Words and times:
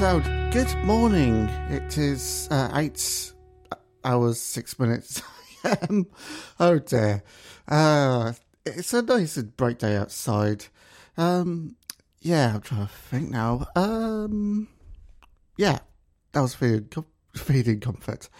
Good 0.00 0.74
morning. 0.82 1.46
It 1.68 1.98
is 1.98 2.48
uh, 2.50 2.70
eight 2.72 3.34
hours, 4.02 4.40
six 4.40 4.78
minutes. 4.78 5.20
oh 6.58 6.78
dear. 6.78 7.22
Uh, 7.68 8.32
it's 8.64 8.94
a 8.94 9.02
nice 9.02 9.36
bright 9.42 9.78
day 9.78 9.96
outside. 9.96 10.64
Um, 11.18 11.76
yeah, 12.22 12.54
I'm 12.54 12.62
trying 12.62 12.86
to 12.86 12.92
think 13.10 13.28
now. 13.28 13.66
Um, 13.76 14.68
yeah, 15.58 15.80
that 16.32 16.40
was 16.40 16.54
feeding, 16.54 16.88
com- 16.88 17.04
feeding 17.34 17.80
comfort. 17.80 18.30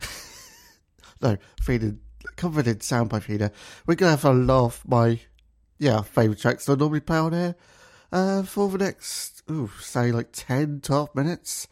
no, 1.20 1.36
feeding 1.60 2.00
comforted 2.36 2.82
sound 2.82 3.10
by 3.10 3.20
feeder. 3.20 3.52
We're 3.86 3.96
gonna 3.96 4.12
have 4.12 4.24
a 4.24 4.52
of 4.52 4.88
my 4.88 5.20
yeah 5.78 6.00
favourite 6.00 6.40
tracks 6.40 6.66
I 6.66 6.76
normally 6.76 7.00
play 7.00 7.18
on 7.18 7.34
here 7.34 7.56
uh, 8.12 8.42
for 8.42 8.68
the 8.68 8.78
next, 8.78 9.39
ooh, 9.50 9.70
say 9.80 10.12
like 10.12 10.28
10, 10.32 10.80
12 10.82 11.14
minutes. 11.14 11.68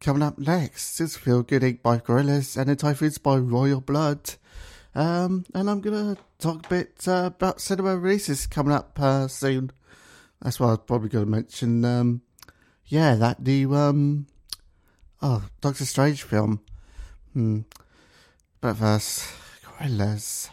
Coming 0.00 0.22
up 0.22 0.38
next 0.38 1.00
is 1.00 1.16
Feel 1.16 1.42
Good 1.42 1.62
Inc. 1.62 1.80
by 1.80 1.98
Gorillaz 1.98 2.56
and 2.56 2.68
the 2.68 2.76
Typhoons 2.76 3.18
by 3.18 3.36
Royal 3.36 3.80
Blood. 3.80 4.34
Um, 4.94 5.44
and 5.54 5.70
I'm 5.70 5.80
going 5.80 6.14
to 6.14 6.22
talk 6.38 6.66
a 6.66 6.68
bit 6.68 7.08
uh, 7.08 7.30
about 7.34 7.60
cinema 7.60 7.96
releases 7.96 8.46
coming 8.46 8.72
up 8.72 8.98
uh, 9.00 9.28
soon. 9.28 9.70
That's 10.42 10.60
what 10.60 10.66
I 10.66 10.70
was 10.70 10.80
probably 10.86 11.08
going 11.08 11.24
to 11.24 11.30
mention. 11.30 11.84
Um, 11.84 12.22
yeah, 12.86 13.14
that 13.14 13.40
new 13.40 13.74
um, 13.74 14.26
oh 15.22 15.44
Doctor 15.60 15.84
Strange 15.84 16.22
film. 16.22 16.60
Hmm. 17.32 17.60
But 18.60 18.76
first, 18.76 19.26
Gorillaz. 19.64 20.50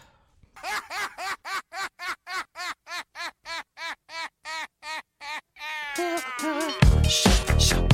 Shut, 5.93 7.61
shut. 7.61 7.90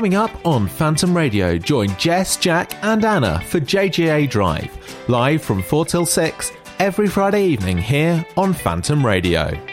Coming 0.00 0.14
up 0.14 0.46
on 0.46 0.66
Phantom 0.66 1.14
Radio, 1.14 1.58
join 1.58 1.94
Jess, 1.98 2.38
Jack, 2.38 2.82
and 2.82 3.04
Anna 3.04 3.38
for 3.42 3.60
JGA 3.60 4.30
Drive, 4.30 4.70
live 5.10 5.42
from 5.42 5.62
4 5.62 5.84
till 5.84 6.06
6 6.06 6.52
every 6.78 7.06
Friday 7.06 7.44
evening 7.44 7.76
here 7.76 8.24
on 8.38 8.54
Phantom 8.54 9.04
Radio. 9.04 9.69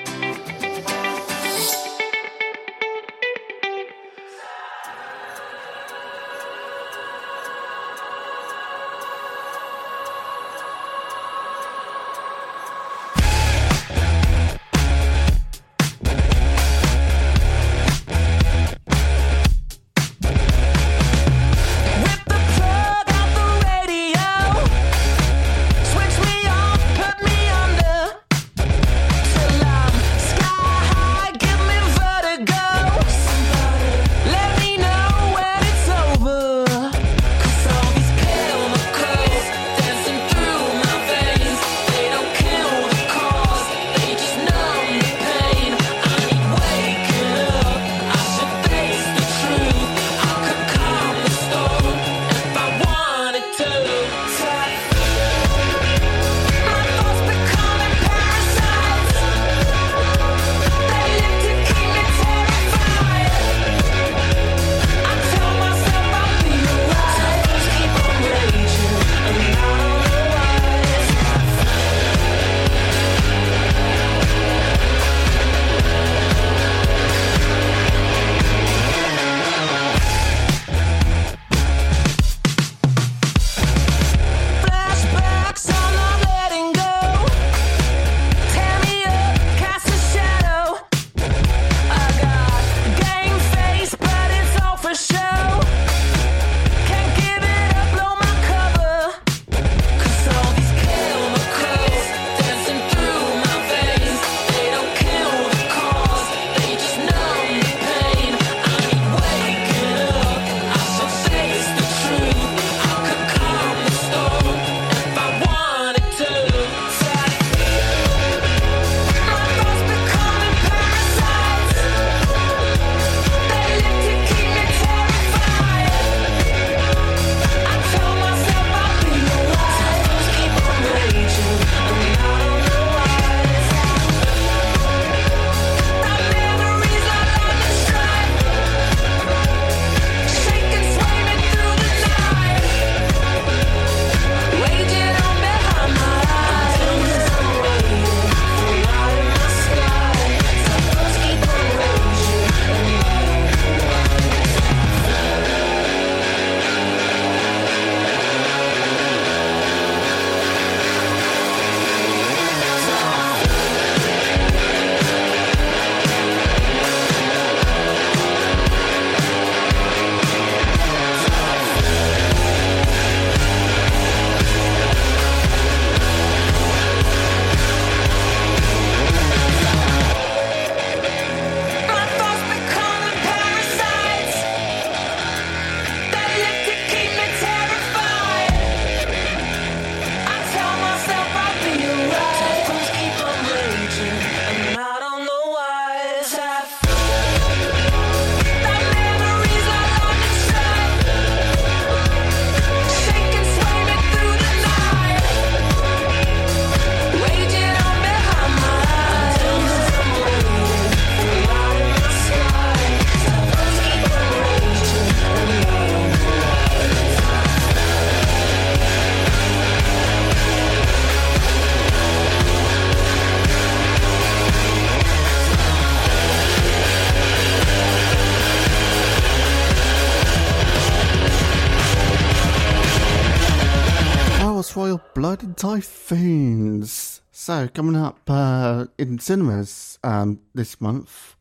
Coming 237.77 237.95
up 237.95 238.27
uh, 238.27 238.87
in 238.97 239.19
cinemas 239.19 239.99
um, 240.03 240.39
this 240.55 240.81
month, 240.81 241.35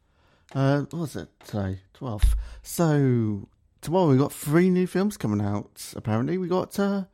uh, 0.54 0.80
what 0.80 0.92
was 0.92 1.16
it 1.16 1.30
today? 1.42 1.78
12th. 1.98 2.34
So, 2.62 3.48
tomorrow 3.80 4.10
we've 4.10 4.18
got 4.18 4.34
three 4.34 4.68
new 4.68 4.86
films 4.86 5.16
coming 5.16 5.40
out, 5.40 5.94
apparently. 5.96 6.36
We 6.36 6.46
got 6.46 6.78
uh, 6.78 7.04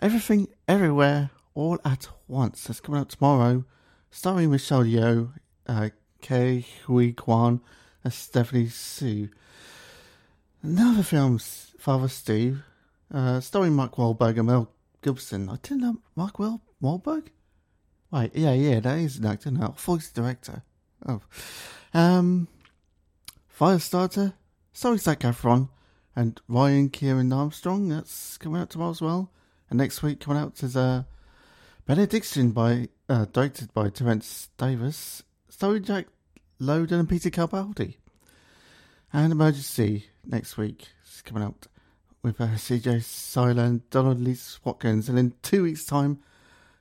Everything 0.00 0.48
Everywhere 0.66 1.30
All 1.54 1.78
at 1.84 2.08
Once. 2.26 2.64
That's 2.64 2.80
coming 2.80 3.00
out 3.00 3.08
tomorrow, 3.08 3.64
starring 4.10 4.50
Michelle 4.50 4.82
Yeoh, 4.82 5.30
uh, 5.68 5.90
Ke 6.20 6.64
Huy 6.86 7.12
Quan, 7.12 7.60
and 8.02 8.12
Stephanie 8.12 8.66
Hsu. 8.66 9.28
Another 10.60 11.04
film's 11.04 11.72
Father 11.78 12.08
Steve, 12.08 12.64
uh, 13.14 13.38
starring 13.38 13.74
Mark 13.74 13.94
Wahlberg 13.94 14.38
and 14.38 14.48
Mel 14.48 14.72
Gibson. 15.02 15.48
I 15.48 15.54
didn't 15.62 15.82
know 15.82 15.98
Mark 16.16 16.40
Wahl- 16.40 16.62
Wahlberg? 16.82 17.28
Wait, 18.10 18.34
yeah, 18.34 18.52
yeah, 18.52 18.80
that 18.80 18.98
is 18.98 19.18
an 19.18 19.26
actor 19.26 19.50
now. 19.50 19.74
Voice 19.78 20.10
director. 20.10 20.62
Oh. 21.06 21.20
Um, 21.92 22.48
Firestarter, 23.58 24.34
starring 24.72 24.98
Zac 24.98 25.20
Efron 25.20 25.68
and 26.14 26.40
Ryan 26.48 26.88
Kieran 26.88 27.32
Armstrong. 27.32 27.88
That's 27.88 28.38
coming 28.38 28.60
out 28.60 28.70
tomorrow 28.70 28.90
as 28.90 29.02
well. 29.02 29.30
And 29.68 29.78
next 29.78 30.02
week 30.02 30.20
coming 30.20 30.40
out 30.40 30.62
is 30.62 30.76
uh, 30.76 31.04
Benediction 31.86 32.52
by 32.52 32.88
uh, 33.08 33.26
directed 33.26 33.72
by 33.72 33.90
Terence 33.90 34.50
Davies, 34.56 35.22
starring 35.48 35.84
Jack 35.84 36.06
Lowden 36.58 37.00
and 37.00 37.08
Peter 37.08 37.30
Capaldi. 37.30 37.96
And 39.12 39.32
Emergency 39.32 40.06
next 40.24 40.56
week 40.56 40.88
is 41.06 41.22
coming 41.22 41.42
out 41.42 41.66
with 42.22 42.40
uh, 42.40 42.48
CJ 42.48 43.02
Cyler 43.04 43.64
and 43.64 43.88
Donald 43.90 44.20
Lee 44.20 44.36
Watkins. 44.64 45.08
And 45.08 45.18
in 45.18 45.34
two 45.42 45.62
weeks' 45.62 45.86
time, 45.86 46.18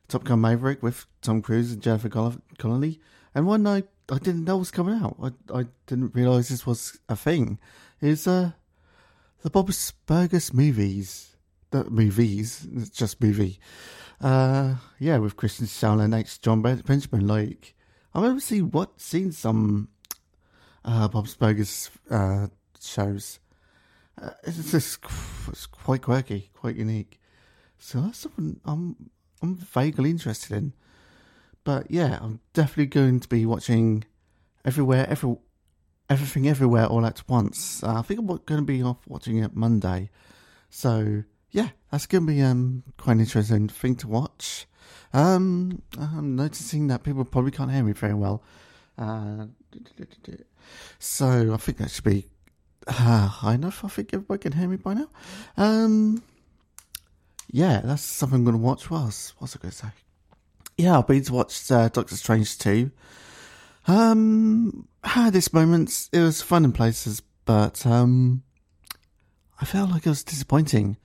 Top 0.07 0.24
Gun 0.24 0.41
Maverick 0.41 0.83
with 0.83 1.05
Tom 1.21 1.41
Cruise 1.41 1.71
and 1.71 1.81
Jennifer 1.81 2.09
Connelly. 2.57 3.00
And 3.33 3.47
one 3.47 3.65
I, 3.65 3.83
I 4.09 4.17
didn't 4.19 4.45
know 4.45 4.57
was 4.57 4.71
coming 4.71 5.00
out. 5.01 5.17
I, 5.21 5.59
I 5.59 5.65
didn't 5.88 6.15
realise 6.15 6.50
this 6.50 6.65
was 6.65 7.00
a 7.09 7.15
thing. 7.15 7.59
Is 8.01 8.27
uh, 8.27 8.51
the 9.41 9.50
Bob's 9.50 9.91
Burgers 10.05 10.53
movies. 10.53 11.35
The 11.71 11.89
movies, 11.89 12.67
it's 12.75 12.89
just 12.89 13.21
movie. 13.21 13.59
Uh, 14.21 14.75
yeah, 15.00 15.17
with 15.17 15.35
Kristen 15.35 15.65
Schaal 15.65 16.03
and 16.03 16.13
H. 16.13 16.39
Jon 16.39 16.62
Benjamin. 16.62 17.27
Like, 17.27 17.74
I've 18.13 18.24
ever 18.24 18.39
seen 18.39 18.71
what 18.71 19.01
seen 19.01 19.31
some 19.31 19.89
uh, 20.85 21.07
Bob's 21.07 21.35
Burgers 21.35 21.89
uh, 22.09 22.47
shows. 22.79 23.39
Uh, 24.21 24.29
it's 24.43 24.71
just 24.71 25.00
it's 25.50 25.65
quite 25.65 26.03
quirky, 26.03 26.51
quite 26.53 26.75
unique. 26.75 27.19
So 27.77 28.01
that's 28.01 28.19
something 28.19 28.62
I'm 28.63 29.09
I'm 29.42 29.56
vaguely 29.56 30.10
interested 30.10 30.56
in. 30.56 30.74
But 31.63 31.89
yeah, 31.89 32.20
I'm 32.22 32.39
definitely 32.54 32.88
going 32.88 33.20
to 33.20 33.27
be 33.27 33.46
watching 33.46 34.06
everywhere, 34.63 35.08
every 35.10 35.36
everything, 36.10 36.48
everywhere, 36.48 36.86
all 36.86 37.06
at 37.06 37.27
once. 37.27 37.84
Uh, 37.84 38.00
I 38.00 38.01
think 38.04 38.20
I'm 38.20 38.27
going 38.27 38.42
to 38.46 38.62
be 38.62 38.84
off 38.84 38.98
watching 39.08 39.38
it 39.38 39.56
Monday. 39.56 40.10
So 40.70 41.24
yeah, 41.51 41.70
that's 41.92 42.06
going 42.06 42.25
to 42.27 42.34
be 42.34 42.42
um 42.42 42.84
quite 42.98 43.13
an 43.13 43.22
interesting 43.22 43.68
thing 43.68 43.96
to 43.98 44.08
watch. 44.08 44.68
Um, 45.13 45.82
I'm 45.98 46.36
noticing 46.36 46.88
that 46.88 47.04
people 47.04 47.24
probably 47.24 47.51
can't 47.51 47.72
hear 47.72 47.84
me 47.84 47.94
very 47.94 48.13
well. 48.13 48.44
Uh, 48.98 49.48
so 51.00 51.54
I 51.54 51.58
think 51.58 51.77
that 51.77 51.92
should 51.92 52.04
be 52.04 52.27
uh, 52.88 53.27
high 53.27 53.56
enough. 53.56 53.84
I 53.84 53.88
think 53.88 54.13
everybody 54.13 54.39
can 54.39 54.51
hear 54.51 54.68
me 54.68 54.77
by 54.77 54.94
now. 54.94 55.10
Um, 55.58 56.24
yeah, 57.52 57.82
that's 57.84 58.04
something 58.04 58.40
I'm 58.40 58.44
going 58.44 58.58
to 58.58 58.62
watch. 58.62 58.90
What 58.90 59.02
else? 59.02 59.34
What's 59.38 59.56
I 59.56 59.60
going 59.60 59.72
to 59.72 59.78
say? 59.78 59.88
Yeah, 60.78 60.98
I've 60.98 61.08
been 61.08 61.24
to 61.24 61.34
watch 61.34 61.72
uh, 61.72 61.90
Doctor 61.90 62.16
Strange 62.16 62.58
2. 62.58 62.92
Um, 63.88 64.88
had 65.04 65.34
this 65.34 65.54
moments. 65.54 66.10
It 66.12 66.20
was 66.20 66.42
fun 66.42 66.66
in 66.66 66.72
places, 66.72 67.22
but 67.46 67.86
um, 67.86 68.44
I 69.62 69.66
felt 69.66 69.92
like 69.92 70.06
it 70.06 70.10
was 70.10 70.24
disappointing. 70.24 70.98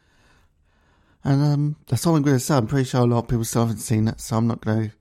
And 1.22 1.42
um, 1.42 1.76
that's 1.86 2.06
all 2.06 2.16
I'm 2.16 2.22
going 2.22 2.36
to 2.36 2.40
say. 2.40 2.54
I'm 2.56 2.66
pretty 2.66 2.88
sure 2.88 3.02
a 3.02 3.04
lot 3.04 3.18
of 3.18 3.28
people 3.28 3.44
still 3.44 3.62
haven't 3.62 3.78
seen 3.78 4.08
it, 4.08 4.20
so 4.20 4.36
I'm 4.36 4.46
not 4.46 4.64
going 4.64 4.90
to 4.90 4.96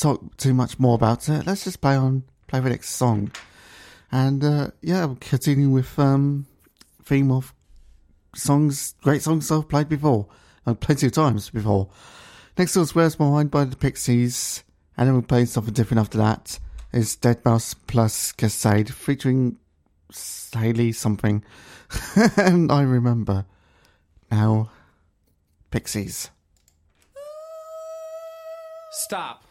talk 0.00 0.36
too 0.38 0.54
much 0.54 0.78
more 0.78 0.94
about 0.94 1.28
it. 1.28 1.46
Let's 1.46 1.64
just 1.64 1.80
play 1.80 1.96
on 1.96 2.24
play 2.46 2.60
the 2.60 2.70
next 2.70 2.90
song. 2.90 3.30
And 4.10 4.44
uh, 4.44 4.68
yeah, 4.80 5.14
continuing 5.20 5.72
with 5.72 5.98
um, 5.98 6.46
theme 7.02 7.30
of 7.30 7.54
songs, 8.34 8.94
great 9.02 9.22
songs 9.22 9.50
I've 9.50 9.68
played 9.68 9.88
before, 9.88 10.26
uh, 10.66 10.74
plenty 10.74 11.06
of 11.06 11.12
times 11.12 11.50
before. 11.50 11.88
Next 12.56 12.76
is 12.76 12.94
Where's 12.94 13.18
My 13.18 13.28
Mind 13.28 13.50
by 13.50 13.64
the 13.64 13.76
Pixies, 13.76 14.62
and 14.96 15.06
then 15.06 15.14
we'll 15.14 15.22
play 15.22 15.44
something 15.44 15.74
different 15.74 16.00
after 16.00 16.18
that. 16.18 16.58
Is 16.92 17.16
Deadmau5 17.16 17.74
plus 17.86 18.32
Kaskade 18.32 18.90
featuring 18.90 19.58
Haley 20.54 20.92
something. 20.92 21.42
and 22.36 22.70
I 22.70 22.82
remember 22.82 23.46
now 24.30 24.70
Pixies. 25.70 26.30
Stop. 28.92 29.43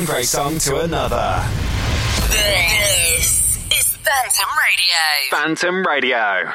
One 0.00 0.06
great 0.06 0.24
song 0.24 0.56
to 0.56 0.80
another. 0.80 1.44
This 2.30 3.58
is 3.76 3.96
Phantom 3.96 4.48
Radio. 4.64 5.30
Phantom 5.30 5.86
Radio. 5.86 6.52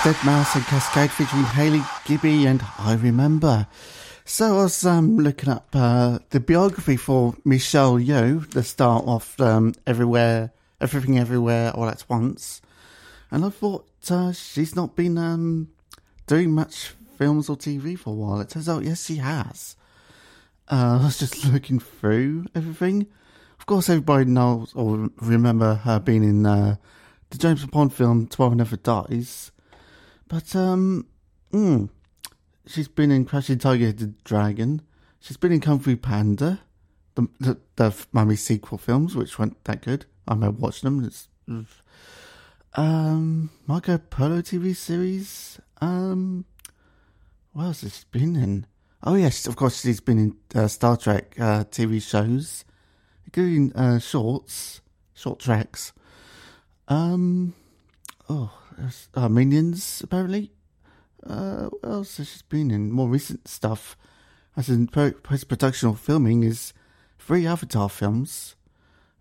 Deadmau5 0.00 0.56
and 0.56 0.64
Kaskade 0.64 1.10
featuring 1.10 1.44
Haley 1.44 1.82
Gibby 2.04 2.46
and 2.46 2.62
I 2.78 2.94
Remember. 2.94 3.66
So 4.24 4.58
I 4.58 4.62
was 4.64 4.84
um, 4.84 5.18
looking 5.18 5.48
up 5.48 5.68
uh, 5.74 6.18
the 6.30 6.40
biography 6.40 6.96
for 6.96 7.34
Michelle 7.44 7.98
Yeoh, 7.98 8.50
the 8.50 8.62
star 8.62 9.02
of 9.02 9.38
um, 9.40 9.74
Everywhere, 9.86 10.52
Everything 10.80 11.18
Everywhere 11.18 11.70
All 11.72 11.88
at 11.88 12.04
Once, 12.08 12.60
and 13.30 13.44
I 13.44 13.50
thought 13.50 13.86
uh, 14.10 14.32
she's 14.32 14.74
not 14.74 14.96
been 14.96 15.16
um, 15.18 15.68
doing 16.26 16.50
much 16.50 16.94
films 17.16 17.48
or 17.48 17.56
TV 17.56 17.96
for 17.96 18.10
a 18.10 18.16
while. 18.16 18.40
It 18.40 18.48
turns 18.48 18.68
out, 18.68 18.84
yes, 18.84 19.06
she 19.06 19.16
has. 19.16 19.76
Uh, 20.68 20.98
I 21.00 21.04
was 21.04 21.18
just 21.18 21.44
looking 21.46 21.78
through 21.78 22.46
everything. 22.54 23.06
Of 23.60 23.66
course, 23.66 23.88
everybody 23.88 24.24
knows 24.24 24.72
or 24.74 25.10
remember 25.20 25.76
her 25.76 26.00
being 26.00 26.24
in 26.24 26.44
uh, 26.44 26.76
the 27.30 27.38
James 27.38 27.64
Bond 27.66 27.94
film 27.94 28.26
Tomorrow 28.26 28.54
Never 28.54 28.76
Dies. 28.76 29.51
But, 30.32 30.56
um, 30.56 31.08
mm, 31.52 31.90
she's 32.64 32.88
been 32.88 33.10
in 33.10 33.26
Crashing 33.26 33.58
Tiger 33.58 33.92
the 33.92 34.14
Dragon. 34.24 34.80
She's 35.20 35.36
been 35.36 35.52
in 35.52 35.60
Kung 35.60 35.78
Fu 35.78 35.94
Panda, 35.94 36.62
the, 37.16 37.28
the, 37.38 37.58
the 37.76 38.06
Mummy 38.12 38.36
sequel 38.36 38.78
films, 38.78 39.14
which 39.14 39.38
weren't 39.38 39.62
that 39.64 39.82
good. 39.82 40.06
I 40.26 40.32
remember 40.32 40.58
watching 40.58 40.88
them. 40.88 41.04
It's, 41.04 41.28
um, 42.72 43.50
Marco 43.66 43.98
Polo 43.98 44.40
TV 44.40 44.74
series. 44.74 45.60
Um, 45.82 46.46
what 47.52 47.64
else 47.64 47.82
has 47.82 47.98
she 47.98 48.04
been 48.10 48.34
in? 48.34 48.66
Oh 49.02 49.16
yes, 49.16 49.46
of 49.46 49.56
course 49.56 49.82
she's 49.82 50.00
been 50.00 50.18
in 50.18 50.36
uh, 50.54 50.66
Star 50.66 50.96
Trek 50.96 51.34
uh, 51.38 51.64
TV 51.64 52.00
shows, 52.00 52.64
including 53.26 53.74
uh, 53.74 53.98
shorts, 53.98 54.80
Short 55.12 55.40
Treks. 55.40 55.92
Um, 56.88 57.52
oh, 58.30 58.61
uh, 59.14 59.28
Minions 59.28 60.00
apparently. 60.02 60.52
Uh, 61.26 61.66
what 61.66 61.84
else 61.84 62.16
has 62.16 62.28
she 62.28 62.42
been 62.48 62.70
in? 62.70 62.90
More 62.90 63.08
recent 63.08 63.46
stuff, 63.46 63.96
as 64.56 64.68
in 64.68 64.88
post 64.88 65.48
production 65.48 65.90
or 65.90 65.96
filming, 65.96 66.42
is 66.42 66.72
three 67.18 67.46
Avatar 67.46 67.88
films. 67.88 68.56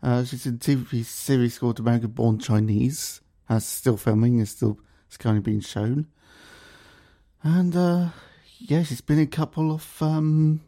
Uh, 0.02 0.24
she's 0.24 0.48
in 0.48 0.56
a 0.56 0.58
TV 0.58 1.06
series 1.06 1.60
called 1.60 1.80
American 1.80 2.10
Born 2.10 2.40
Chinese. 2.40 3.22
That's 3.48 3.66
still 3.66 3.98
filming. 3.98 4.40
It's 4.40 4.52
still 4.52 4.80
it's 5.08 5.18
currently 5.18 5.52
being 5.52 5.62
shown. 5.62 6.08
And 7.44 7.76
uh, 7.76 8.10
yeah, 8.58 8.84
she's 8.84 9.02
been 9.02 9.18
in 9.18 9.26
a 9.26 9.28
couple 9.28 9.72
of 9.72 10.02
um, 10.02 10.62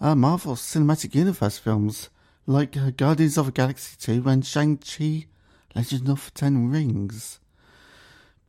uh, 0.00 0.14
Marvel 0.14 0.54
Cinematic 0.54 1.14
Universe 1.14 1.58
films, 1.58 2.08
like 2.46 2.76
uh, 2.76 2.90
Guardians 2.90 3.36
of 3.36 3.46
the 3.46 3.52
Galaxy 3.52 3.96
2 3.98 4.28
and 4.28 4.44
Shang-Chi 4.44 5.26
Legend 5.74 6.08
of 6.08 6.24
the 6.24 6.30
Ten 6.32 6.70
Rings 6.70 7.38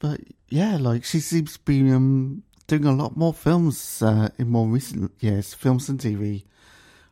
but 0.01 0.19
yeah, 0.49 0.77
like 0.77 1.05
she 1.05 1.19
seems 1.19 1.53
to 1.53 1.59
be 1.59 1.91
um, 1.91 2.43
doing 2.65 2.85
a 2.85 2.91
lot 2.91 3.15
more 3.15 3.33
films 3.33 4.01
uh, 4.01 4.29
in 4.37 4.49
more 4.49 4.67
recent 4.67 5.11
years, 5.19 5.53
films 5.53 5.87
and 5.87 5.99
TV. 5.99 6.43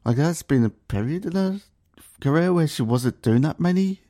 Like 0.03 0.17
that's 0.17 0.41
been 0.41 0.65
a 0.65 0.71
period 0.71 1.25
in 1.25 1.33
her 1.33 1.59
career 2.19 2.51
where 2.51 2.67
she 2.67 2.81
wasn't 2.81 3.21
doing 3.21 3.43
that 3.43 3.59
many 3.59 4.01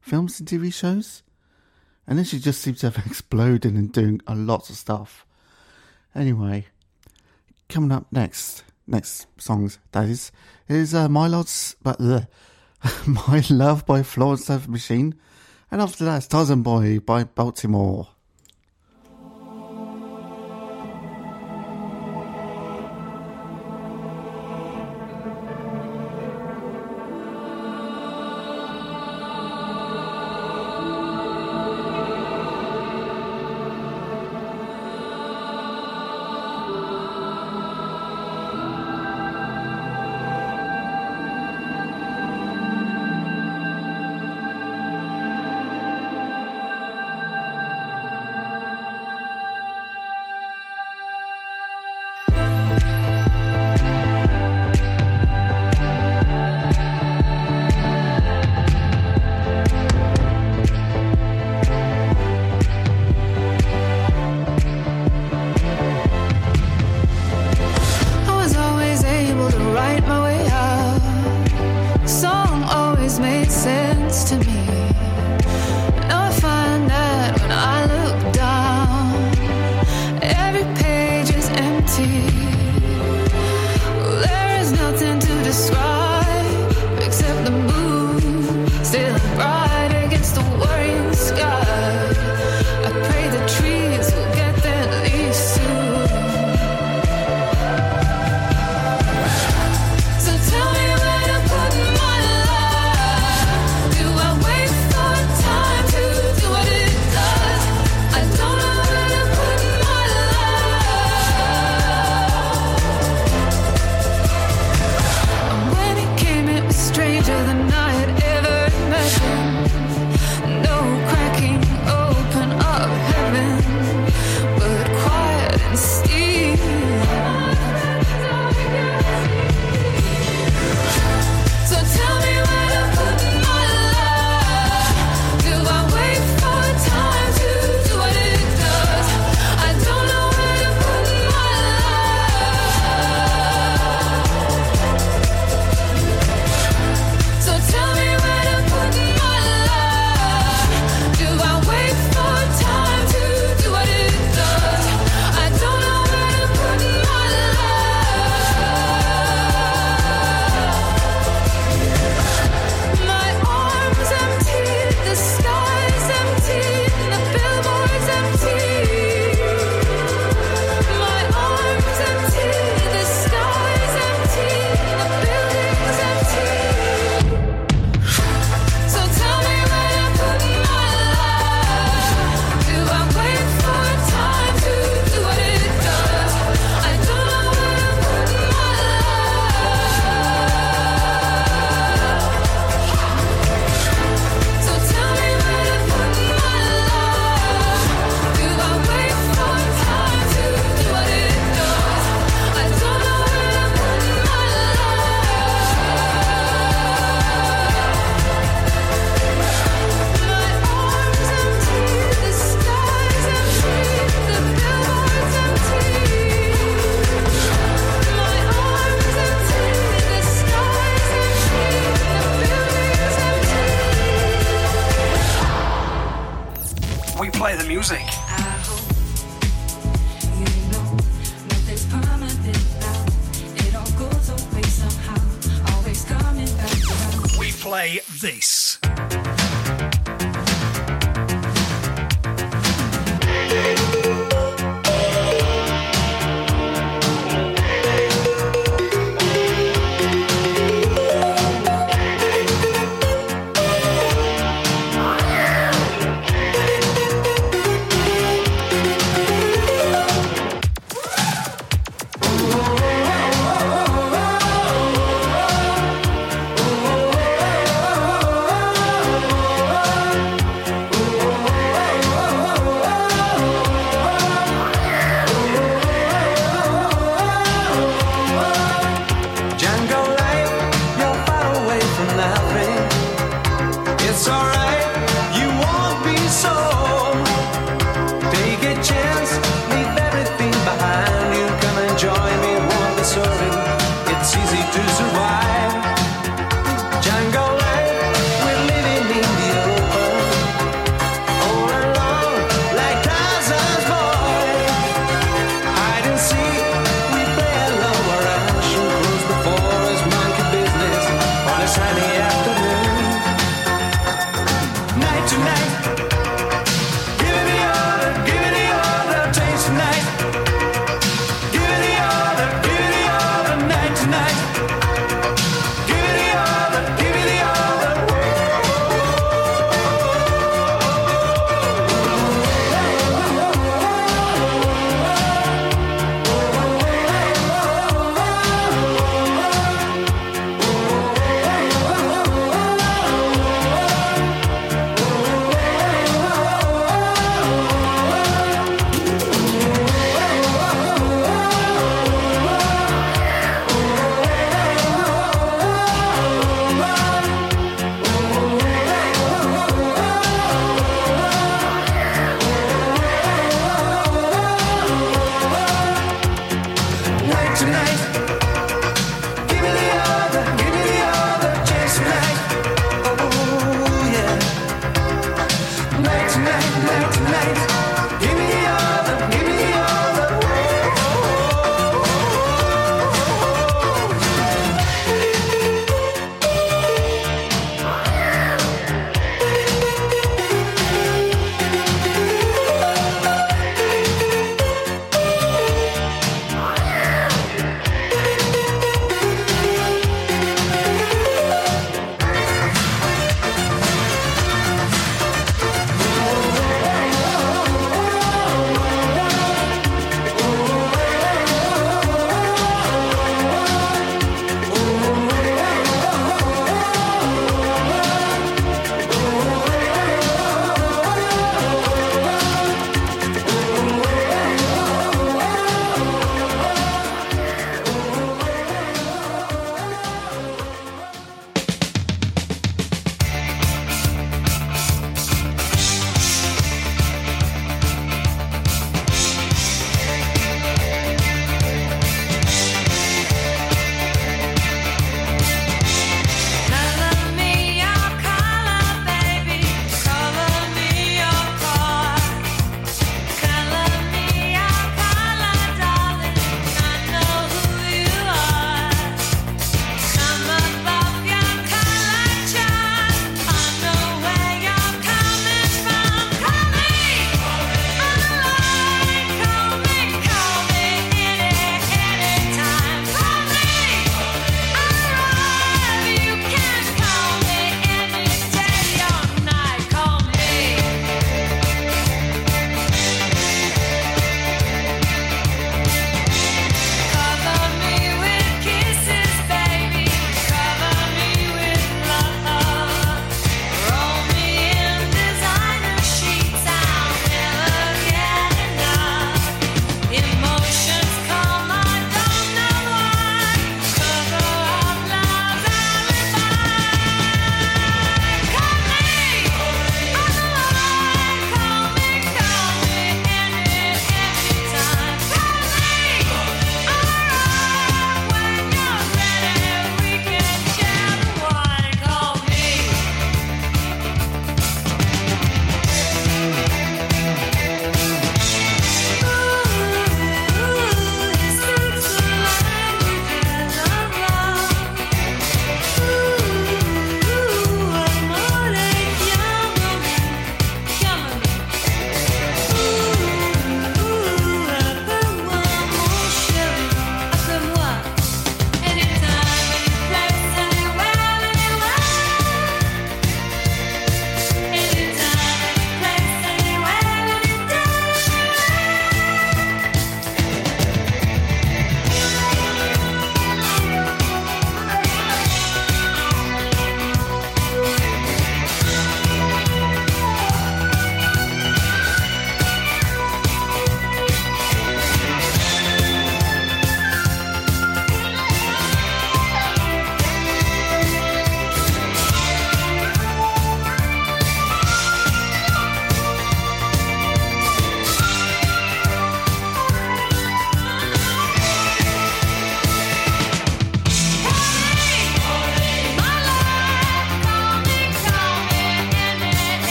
films 0.00 0.40
and 0.40 0.48
TV 0.48 0.74
shows, 0.74 1.22
and 2.04 2.18
then 2.18 2.24
she 2.24 2.40
just 2.40 2.60
seems 2.60 2.80
to 2.80 2.90
have 2.90 3.06
exploded 3.06 3.72
and 3.72 3.92
doing 3.92 4.20
a 4.26 4.34
lot 4.34 4.68
of 4.70 4.76
stuff. 4.76 5.24
Anyway, 6.12 6.66
coming 7.68 7.92
up 7.92 8.06
next, 8.10 8.64
next 8.88 9.28
songs 9.38 9.78
that 9.92 10.06
is 10.06 10.32
is 10.68 10.94
uh, 10.94 11.08
My 11.08 11.28
Lord's 11.28 11.76
but 11.80 11.98
the 11.98 12.26
uh, 12.82 12.90
My 13.06 13.44
Love 13.50 13.86
by 13.86 14.02
Florence 14.02 14.48
Love 14.48 14.68
Machine, 14.68 15.14
and 15.70 15.80
after 15.80 16.04
that, 16.06 16.28
Tarzan 16.28 16.62
Boy 16.62 16.98
by 16.98 17.22
Baltimora. 17.22 18.08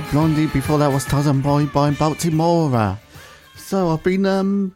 By 0.00 0.10
Blondie. 0.10 0.46
Before 0.48 0.78
that 0.78 0.92
was 0.92 1.06
Tarzan 1.06 1.40
Boy 1.40 1.64
by 1.64 1.90
Baltimora. 1.90 2.98
So 3.56 3.88
I've 3.88 4.02
been, 4.02 4.26
um, 4.26 4.74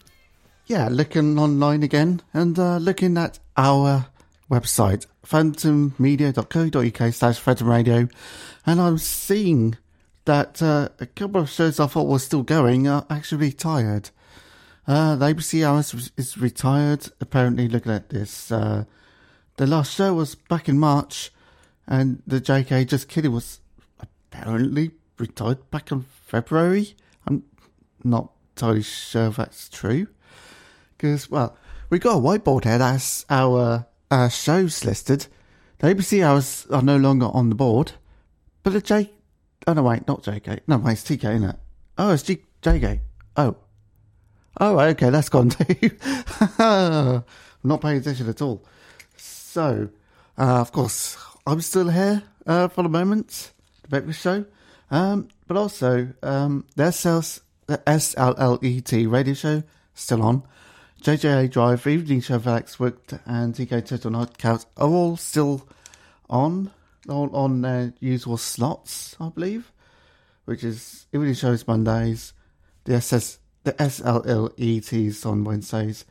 yeah, 0.67 0.89
looking 0.91 1.39
online 1.39 1.83
again 1.83 2.23
and 2.33 2.59
uh, 2.59 2.79
looking 2.79 3.19
at 3.19 3.39
our 3.55 4.07
website, 4.51 5.07
phantommedia.co.uk 5.27 7.13
slash 7.13 7.39
phantom 7.39 7.69
radio. 7.69 8.09
And 8.65 8.81
I'm 8.81 8.97
seeing 8.97 9.77
that 10.25 10.63
uh, 10.63 10.89
a 11.01 11.07
couple 11.07 11.43
of 11.43 11.51
shows 11.51 11.79
I 11.81 11.87
thought 11.87 12.09
were 12.09 12.19
still 12.19 12.43
going 12.43 12.89
are 12.89 13.05
actually 13.11 13.49
retired. 13.49 14.09
Uh, 14.87 15.17
the 15.17 15.35
ABC 15.35 15.67
Hours 15.67 16.11
is- 16.17 16.39
retired. 16.39 17.11
Apparently, 17.21 17.69
looking 17.69 17.93
at 17.93 18.09
this, 18.09 18.51
uh, 18.51 18.85
the 19.59 19.67
last 19.67 19.95
show 19.95 20.15
was 20.15 20.35
back 20.35 20.67
in 20.67 20.79
March, 20.79 21.31
and 21.87 22.23
the 22.27 22.41
JK 22.41 22.87
Just 22.87 23.09
Kidding 23.09 23.33
was 23.33 23.61
apparently 24.01 24.93
retired 25.21 25.71
back 25.71 25.93
in 25.93 26.03
February. 26.27 26.95
I'm 27.27 27.45
not 28.03 28.33
entirely 28.57 28.83
sure 28.83 29.27
if 29.27 29.37
that's 29.37 29.69
true. 29.69 30.09
Because, 30.97 31.31
well, 31.31 31.57
we 31.89 31.99
got 31.99 32.17
a 32.17 32.21
whiteboard 32.21 32.65
here 32.65 32.79
that's 32.79 33.25
our 33.31 33.87
shows 34.31 34.85
listed. 34.85 35.27
The 35.79 35.95
ABC 35.95 36.23
Hours 36.23 36.67
are 36.71 36.83
no 36.83 36.97
longer 36.97 37.27
on 37.27 37.49
the 37.49 37.55
board, 37.55 37.93
but 38.63 38.73
the 38.73 38.81
J. 38.81 39.11
Oh, 39.67 39.73
no, 39.73 39.83
wait, 39.83 40.07
not 40.07 40.23
JK. 40.23 40.61
No, 40.67 40.79
wait, 40.79 40.93
it's 40.93 41.03
TK, 41.05 41.35
isn't 41.37 41.49
it? 41.51 41.57
Oh, 41.97 42.13
it's 42.13 42.23
G- 42.23 42.45
JK. 42.63 43.01
Oh. 43.37 43.57
Oh, 44.59 44.79
okay, 44.79 45.11
that's 45.11 45.29
gone 45.29 45.49
too. 45.51 45.91
I'm 46.59 47.25
not 47.63 47.81
paying 47.81 47.99
attention 47.99 48.29
at 48.29 48.43
all. 48.43 48.65
So, 49.17 49.89
uh, 50.39 50.61
of 50.61 50.73
course, 50.73 51.17
I'm 51.47 51.61
still 51.61 51.89
here 51.89 52.23
uh, 52.47 52.69
for 52.69 52.83
the 52.83 52.89
moment, 52.89 53.53
the 53.83 53.89
breakfast 53.89 54.21
show. 54.21 54.45
Um, 54.91 55.29
but 55.47 55.57
also, 55.57 56.13
um, 56.23 56.67
the 56.77 56.85
SLLET 57.87 59.11
radio 59.11 59.35
show 59.35 59.63
still 59.95 60.23
on. 60.23 60.43
JJA 61.03 61.51
Drive, 61.51 61.87
Evening 61.87 62.21
Show 62.21 62.43
Alex 62.45 62.79
Wick 62.79 62.99
and 63.25 63.55
TK 63.55 63.87
Total 63.87 64.11
Nightcount 64.11 64.67
are 64.77 64.89
all 64.89 65.17
still 65.17 65.67
on, 66.29 66.71
all 67.09 67.35
on 67.35 67.63
their 67.63 67.95
usual 68.01 68.37
slots, 68.37 69.17
I 69.19 69.31
believe, 69.31 69.73
which 70.45 70.63
is 70.63 71.07
Evening 71.15 71.35
Shows 71.35 71.67
Mondays, 71.67 72.35
the 72.85 72.95
SS, 72.95 73.39
the 73.65 73.73
SLLETs 73.73 75.25
on 75.25 75.45
Wednesdays. 75.45 76.05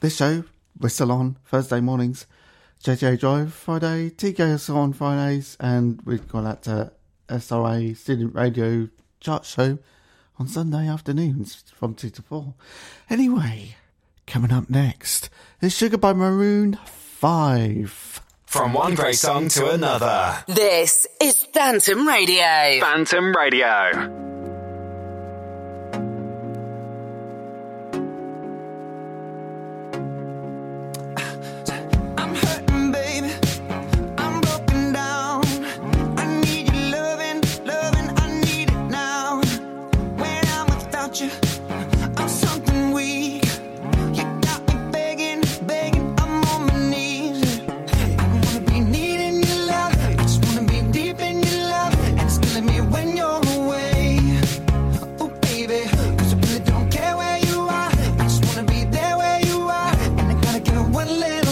This 0.00 0.16
show, 0.16 0.44
we're 0.78 0.88
still 0.88 1.12
on 1.12 1.36
Thursday 1.44 1.80
mornings. 1.80 2.26
JJA 2.82 3.18
Drive 3.18 3.52
Friday, 3.52 4.08
TK 4.08 4.54
is 4.54 4.70
on 4.70 4.94
Fridays, 4.94 5.58
and 5.60 6.00
we've 6.06 6.26
got 6.28 6.62
that 6.62 6.68
uh, 6.68 6.90
SRA 7.30 7.96
Student 7.96 8.34
Radio 8.34 8.88
Chart 9.20 9.44
Show 9.44 9.78
on 10.38 10.48
Sunday 10.48 10.88
afternoons 10.88 11.64
from 11.74 11.94
2 11.94 12.10
to 12.10 12.22
4. 12.22 12.54
Anyway, 13.08 13.76
coming 14.26 14.52
up 14.52 14.68
next 14.68 15.30
is 15.60 15.74
Sugar 15.76 15.98
by 15.98 16.12
Maroon 16.12 16.78
5. 16.84 18.20
From 18.46 18.72
one 18.72 18.94
great 18.94 19.16
song 19.16 19.48
to 19.48 19.70
another. 19.70 20.42
This 20.48 21.06
is 21.20 21.44
Phantom 21.52 22.06
Radio. 22.06 22.80
Phantom 22.80 23.32
Radio. 23.32 24.29
One 60.92 61.06
little 61.06 61.49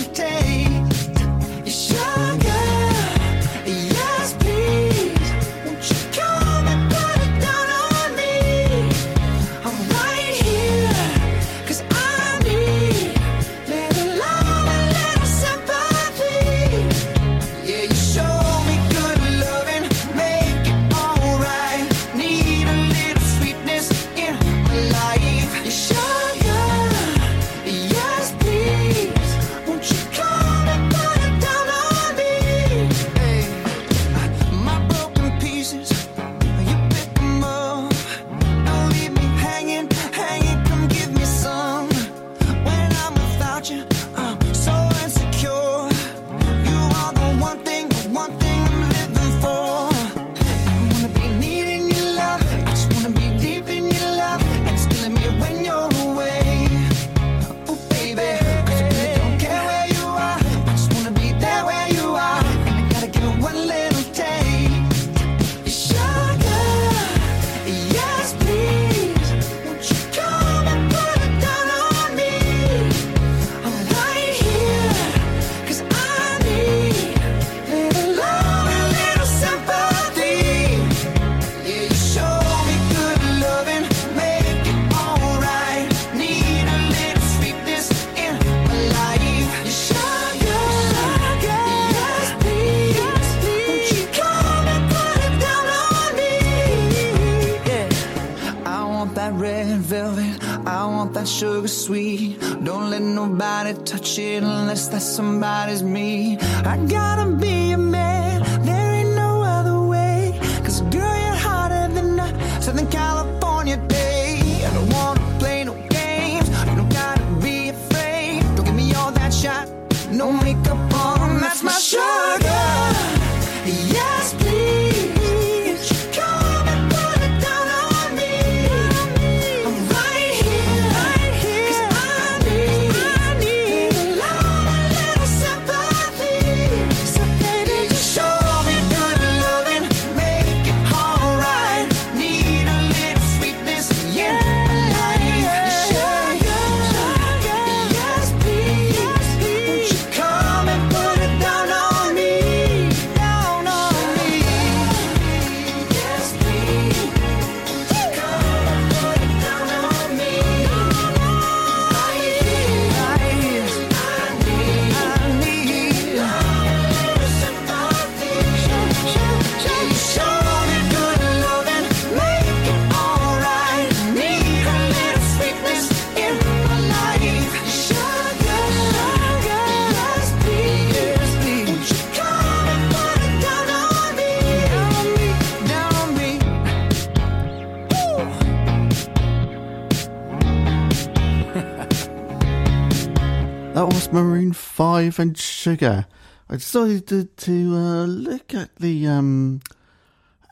5 195.18 195.26
and 195.26 195.36
Sugar. 195.36 196.06
I 196.48 196.54
decided 196.54 197.08
to, 197.08 197.24
to 197.24 197.74
uh, 197.74 198.04
look 198.04 198.54
at 198.54 198.76
the 198.76 199.08
um, 199.08 199.60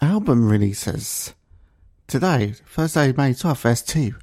album 0.02 0.48
releases 0.48 1.34
today, 2.08 2.54
Thursday, 2.66 3.12
May 3.12 3.30
12th, 3.30 3.62
there's 3.62 3.82
two. 3.82 4.14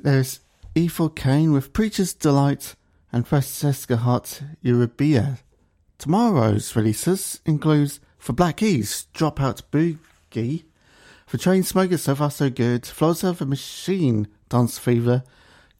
There's 0.00 0.40
Ethel 0.74 1.10
Cain 1.10 1.52
with 1.52 1.72
Preacher's 1.72 2.12
Delight 2.12 2.74
and 3.12 3.24
Francesca 3.24 3.98
Hart 3.98 4.42
Eurubia. 4.64 5.38
Tomorrow's 5.96 6.74
releases 6.74 7.40
includes 7.46 8.00
for 8.18 8.32
Black 8.32 8.56
Keys, 8.56 9.06
Dropout 9.14 9.62
Boogie, 9.70 10.64
for 11.24 11.38
Chainsmokers 11.38 12.00
So 12.00 12.16
Far 12.16 12.32
So 12.32 12.50
Good, 12.50 12.84
Florence 12.84 13.22
of 13.22 13.40
a 13.40 13.46
Machine, 13.46 14.26
Dance 14.48 14.80
Fever, 14.80 15.22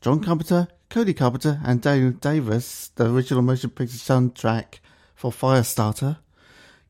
John 0.01 0.23
Carpenter, 0.23 0.69
Cody 0.93 1.15
Carpenter, 1.15 1.59
and 1.65 1.81
Daniel 1.81 2.11
Davies, 2.11 2.91
the 2.97 3.11
original 3.11 3.41
motion 3.41 3.71
picture 3.71 3.97
soundtrack 3.97 4.75
for 5.15 5.31
Firestarter. 5.31 6.19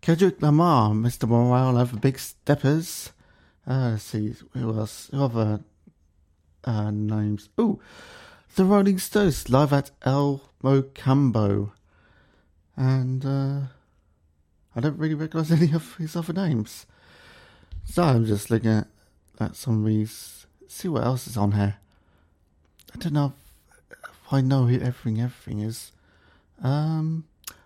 Kendrick 0.00 0.42
Lamar, 0.42 0.90
Mr. 0.90 1.28
Morale, 1.28 1.76
and 1.76 1.88
the 1.88 1.96
Big 1.98 2.18
Steppers. 2.18 3.12
Uh, 3.64 3.90
let's 3.90 4.02
see, 4.02 4.34
who 4.54 4.76
else? 4.76 5.08
Who 5.12 5.22
other 5.22 5.60
uh, 6.64 6.90
names? 6.90 7.48
Ooh, 7.60 7.78
The 8.56 8.64
Rolling 8.64 8.98
Stones, 8.98 9.48
live 9.48 9.72
at 9.72 9.92
El 10.02 10.50
Mocambo. 10.64 11.70
And 12.76 13.24
uh, 13.24 13.60
I 14.74 14.80
don't 14.80 14.98
really 14.98 15.14
recognise 15.14 15.52
any 15.62 15.72
of 15.72 15.94
his 15.98 16.16
other 16.16 16.32
names. 16.32 16.86
So 17.84 18.02
I'm 18.02 18.26
just 18.26 18.50
looking 18.50 18.78
at, 18.78 18.88
at 19.38 19.54
some 19.54 19.82
of 19.82 19.86
these, 19.86 20.48
see 20.66 20.88
what 20.88 21.04
else 21.04 21.28
is 21.28 21.36
on 21.36 21.52
here. 21.52 21.76
I 22.92 22.98
don't 22.98 23.12
know 23.12 23.34
I 24.32 24.40
know 24.40 24.66
everything, 24.66 25.20
everything 25.20 25.60
is. 25.60 25.92
Um, 26.62 27.24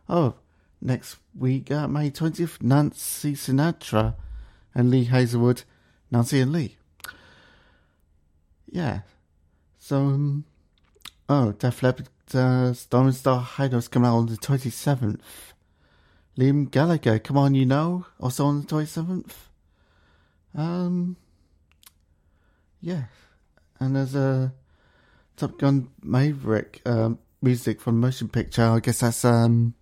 oh, 0.09 0.35
next 0.81 1.17
week, 1.39 1.71
uh, 1.71 1.87
May 1.87 2.11
20th, 2.11 2.63
Nancy 2.63 3.35
Sinatra 3.35 4.15
and 4.75 4.91
Lee 4.91 5.05
Hazlewood, 5.05 5.63
Nancy 6.11 6.41
and 6.41 6.53
Lee. 6.53 6.77
Yeah. 8.69 9.01
So, 9.79 9.99
um, 9.99 10.45
oh, 11.29 11.53
Def 11.53 11.83
Leppard, 11.83 12.09
uh, 12.35 12.75
Diamond 12.91 13.15
Star 13.15 13.41
Hideout's 13.41 13.89
coming 13.89 14.09
out 14.09 14.17
on 14.17 14.27
the 14.27 14.37
27th. 14.37 15.21
Liam 16.37 16.71
Gallagher, 16.71 17.19
Come 17.19 17.39
On 17.39 17.55
You 17.55 17.65
Know, 17.65 18.07
also 18.21 18.45
on 18.47 18.63
the 18.63 18.67
27th. 18.67 19.33
Um, 20.55 21.17
yeah. 22.81 23.05
And 23.79 23.97
there's 23.97 24.15
a 24.15 24.53
Top 25.37 25.59
Gun 25.59 25.89
Maverick 26.03 26.81
um, 26.87 27.19
music 27.43 27.81
from 27.81 28.01
motion 28.01 28.29
picture. 28.29 28.65
I 28.65 28.81
guess 28.81 29.01
that's 29.01 29.25
um, 29.25 29.75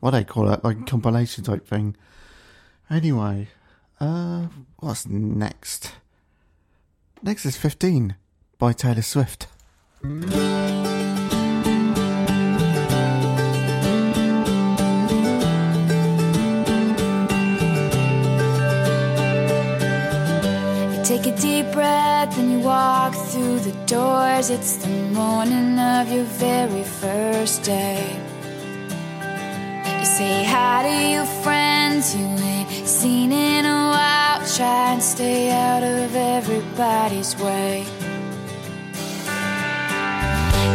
what 0.00 0.12
they 0.12 0.24
call 0.24 0.50
it, 0.52 0.62
like 0.62 0.78
a 0.78 0.84
compilation 0.84 1.44
type 1.44 1.66
thing. 1.66 1.96
Anyway, 2.88 3.48
uh, 4.00 4.46
what's 4.78 5.06
next? 5.06 5.92
Next 7.22 7.44
is 7.44 7.56
15 7.56 8.14
by 8.58 8.72
Taylor 8.72 9.02
Swift. 9.02 9.48
Breath 21.76 22.38
and 22.38 22.50
you 22.52 22.60
walk 22.60 23.12
through 23.14 23.58
the 23.58 23.76
doors. 23.84 24.48
It's 24.48 24.76
the 24.76 24.96
morning 25.20 25.78
of 25.78 26.10
your 26.10 26.24
very 26.24 26.84
first 27.02 27.64
day. 27.64 28.02
You 29.98 30.06
say 30.18 30.42
hi 30.52 30.76
to 30.88 30.96
your 31.14 31.28
friends 31.44 32.16
you 32.16 32.24
ain't 32.24 32.70
seen 32.88 33.30
in 33.30 33.66
a 33.66 33.80
while. 33.94 34.38
Try 34.56 34.92
and 34.94 35.02
stay 35.02 35.50
out 35.50 35.82
of 35.82 36.16
everybody's 36.16 37.36
way. 37.36 37.84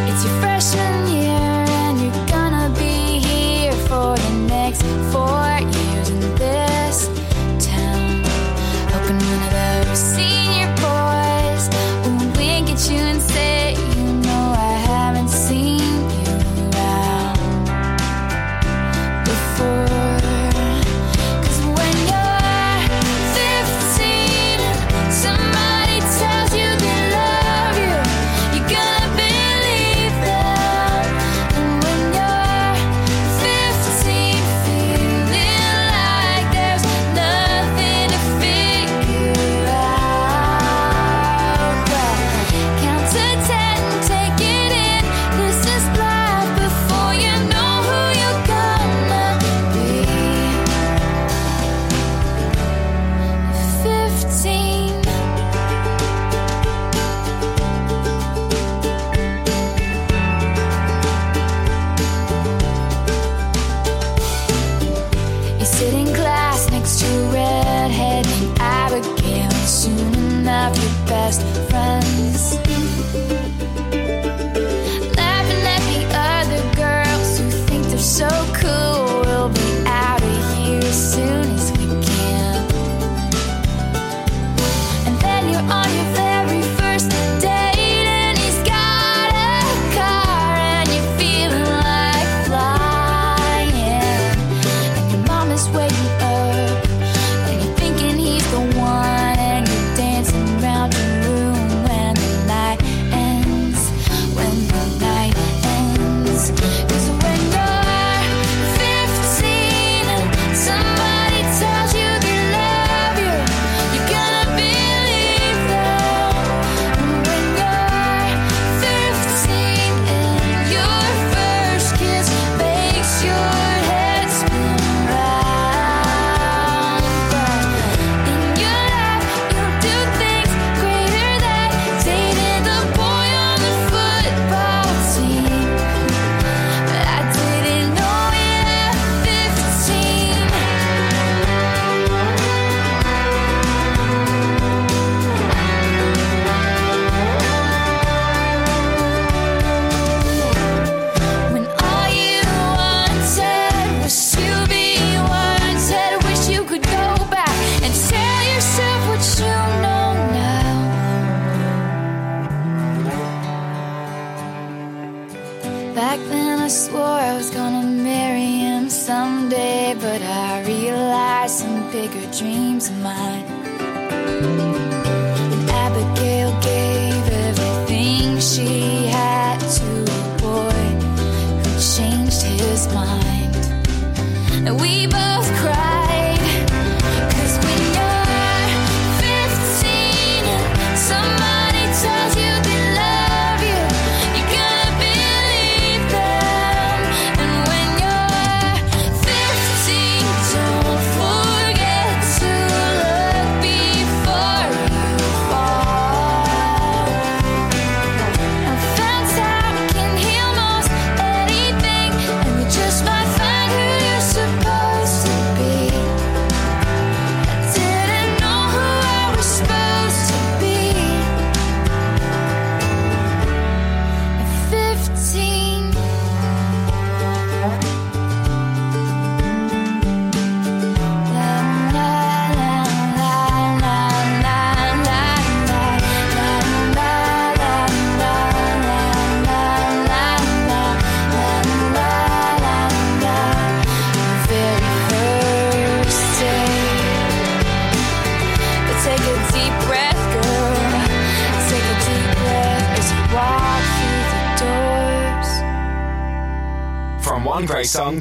It's 0.08 0.24
your 0.26 0.36
freshman 0.42 1.08
year 1.08 1.21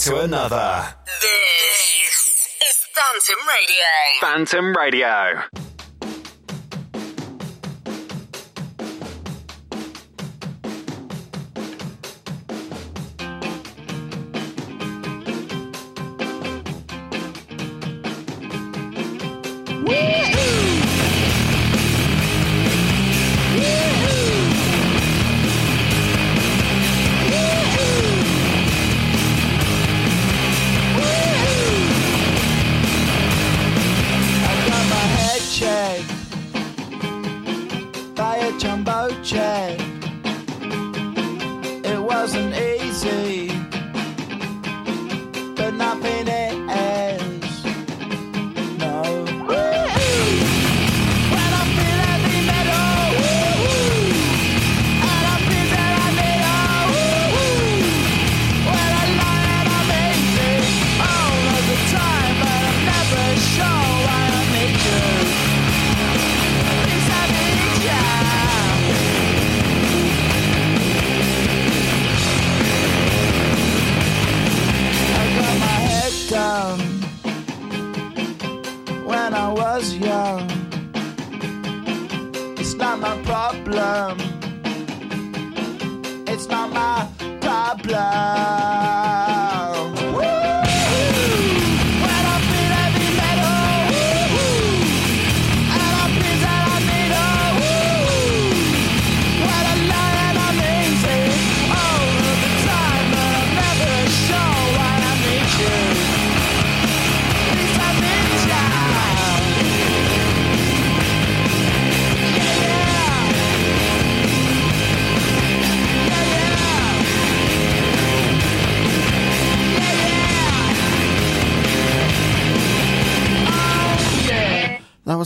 to 0.00 0.20
another. 0.20 0.94
This 1.20 2.48
is 2.66 2.76
Phantom 2.94 3.46
Radio. 3.46 3.84
Phantom 4.20 4.74
Radio. 4.74 5.42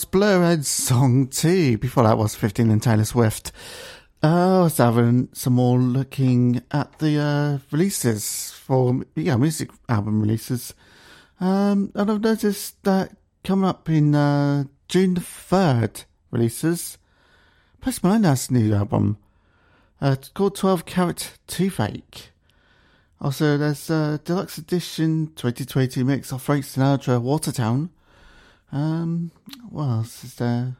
Was 0.04 0.10
Blurred's 0.10 0.68
song 0.68 1.28
too. 1.28 1.78
Before 1.78 2.02
that 2.02 2.18
was 2.18 2.34
15 2.34 2.70
and 2.70 2.82
Taylor 2.82 3.04
Swift. 3.04 3.52
Uh, 4.22 4.60
I 4.60 4.62
was 4.64 4.76
having 4.76 5.28
some 5.32 5.54
more 5.54 5.78
looking 5.78 6.62
at 6.70 6.98
the 6.98 7.18
uh, 7.18 7.58
releases 7.70 8.50
for 8.50 9.02
yeah 9.14 9.36
music 9.36 9.70
album 9.88 10.20
releases, 10.20 10.74
um, 11.40 11.90
and 11.94 12.10
I've 12.10 12.20
noticed 12.20 12.82
that 12.82 13.16
coming 13.44 13.66
up 13.66 13.88
in 13.88 14.14
uh, 14.14 14.64
June 14.88 15.14
the 15.14 15.20
third 15.20 16.02
releases. 16.30 16.98
Post 17.80 18.02
Malone 18.02 18.24
has 18.24 18.50
a 18.50 18.54
new 18.54 18.74
album. 18.74 19.16
Uh, 20.00 20.16
called 20.34 20.56
12 20.56 20.84
Carat 20.84 21.38
Toothache. 21.46 22.30
Also, 23.20 23.56
there's 23.56 23.88
a 23.88 24.20
deluxe 24.24 24.58
edition 24.58 25.32
2020 25.36 26.02
mix 26.02 26.32
of 26.32 26.42
Frank 26.42 26.64
Sinatra 26.64 27.20
Watertown. 27.22 27.90
Um, 28.74 29.30
else 29.72 30.24
is 30.24 30.34
there? 30.34 30.76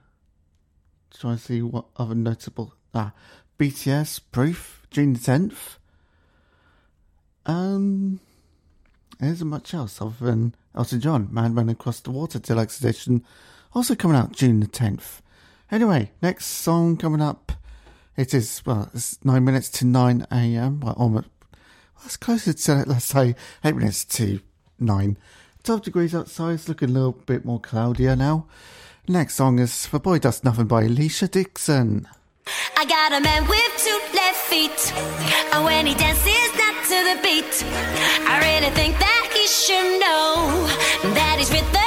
Trying 1.16 1.36
to 1.36 1.42
see 1.42 1.62
what 1.62 1.84
other 1.96 2.16
notable. 2.16 2.74
Ah, 2.92 3.12
BTS 3.56 4.20
Proof, 4.32 4.84
June 4.90 5.12
the 5.12 5.20
10th. 5.20 5.76
Um, 7.46 8.18
there 9.20 9.30
isn't 9.30 9.46
much 9.46 9.72
else 9.72 10.02
other 10.02 10.12
than 10.18 10.56
Elton 10.74 11.00
John, 11.00 11.28
Man 11.30 11.54
Running 11.54 11.74
Across 11.74 12.00
the 12.00 12.10
Water 12.10 12.40
Deluxe 12.40 12.80
Edition, 12.80 13.24
also 13.72 13.94
coming 13.94 14.16
out 14.16 14.32
June 14.32 14.58
the 14.58 14.66
10th. 14.66 15.20
Anyway, 15.70 16.10
next 16.20 16.46
song 16.46 16.96
coming 16.96 17.22
up. 17.22 17.52
It 18.16 18.34
is, 18.34 18.60
well, 18.66 18.90
it's 18.92 19.24
9 19.24 19.44
minutes 19.44 19.70
to 19.70 19.86
9 19.86 20.26
a.m. 20.32 20.80
Well, 20.80 20.94
almost, 20.96 21.28
well, 21.52 22.06
it's 22.06 22.16
closer 22.16 22.52
to, 22.52 22.84
let's 22.88 23.04
say, 23.04 23.36
8 23.64 23.76
minutes 23.76 24.04
to 24.16 24.40
9. 24.80 25.16
12 25.64 25.80
degrees 25.80 26.14
outside, 26.14 26.52
it's 26.52 26.68
looking 26.68 26.90
a 26.90 26.92
little 26.92 27.12
bit 27.12 27.42
more 27.42 27.58
cloudier 27.58 28.14
now. 28.14 28.44
Next 29.08 29.34
song 29.34 29.58
is 29.58 29.86
The 29.86 29.98
Boy 29.98 30.18
Does 30.18 30.44
Nothing 30.44 30.66
by 30.66 30.84
Alesha 30.84 31.30
Dixon. 31.30 32.06
I 32.76 32.84
got 32.84 33.12
a 33.14 33.20
man 33.22 33.48
with 33.48 33.72
two 33.78 33.98
left 34.14 34.36
feet. 34.36 34.92
And 35.54 35.64
when 35.64 35.86
he 35.86 35.94
dances 35.94 36.52
not 36.60 36.84
to 36.84 36.98
the 37.08 37.18
beat, 37.22 37.64
I 38.28 38.40
really 38.44 38.74
think 38.74 38.98
that 38.98 39.30
he 39.32 39.46
should 39.46 40.00
know 40.04 40.68
that 41.14 41.36
his 41.38 41.50
rhythms 41.50 41.72
go, 41.72 41.83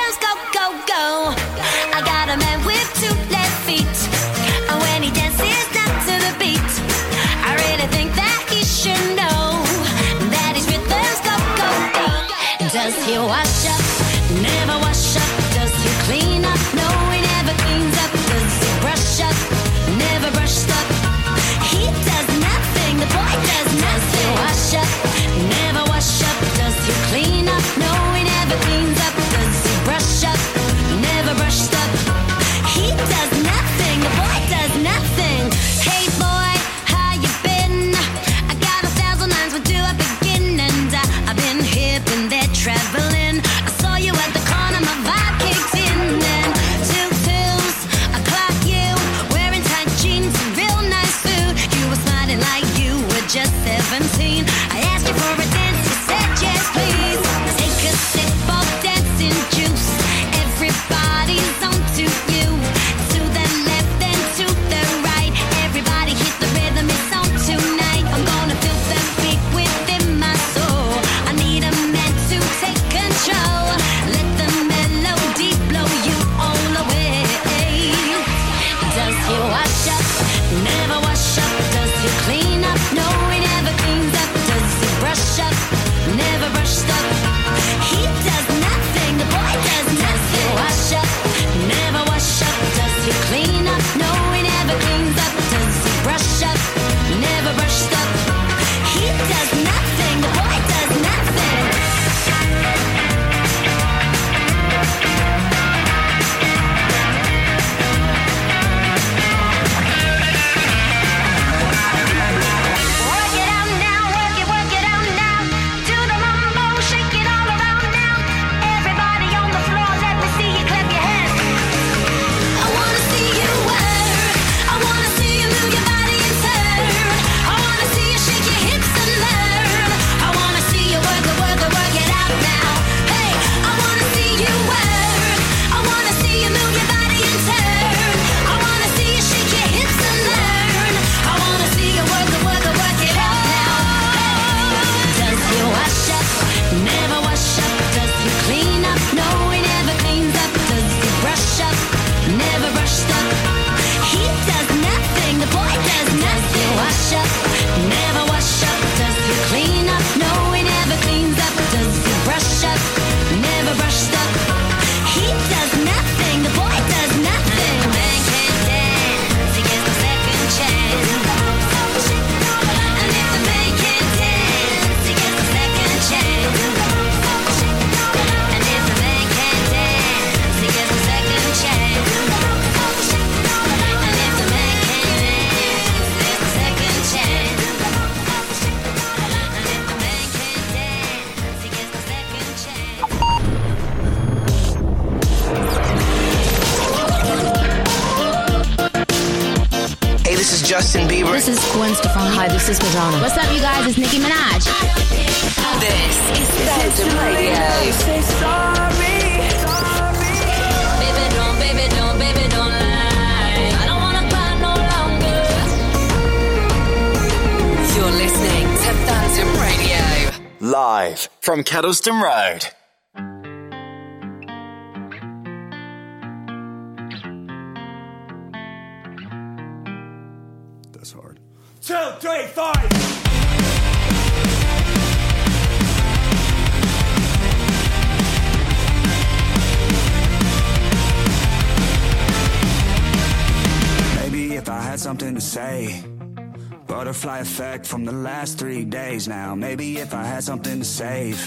last 248.42 248.60
three 248.60 248.86
days 248.86 249.28
now. 249.28 249.56
Maybe 249.56 249.98
if 249.98 250.14
I 250.14 250.24
had 250.24 250.44
something 250.44 250.78
to 250.78 250.86
save. 250.86 251.40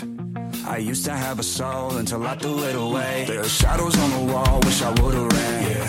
I 0.66 0.78
used 0.78 1.05
to 1.05 1.12
have 1.12 1.38
a 1.38 1.43
soul 1.59 1.99
until 1.99 2.26
I 2.26 2.34
threw 2.34 2.59
it 2.64 2.74
away. 2.74 3.26
There 3.28 3.43
are 3.47 3.55
shadows 3.62 3.97
on 4.05 4.11
the 4.16 4.32
wall, 4.32 4.59
wish 4.64 4.82
I 4.82 4.91
would've 4.99 5.32
ran. 5.32 5.70
Yeah. 5.70 5.86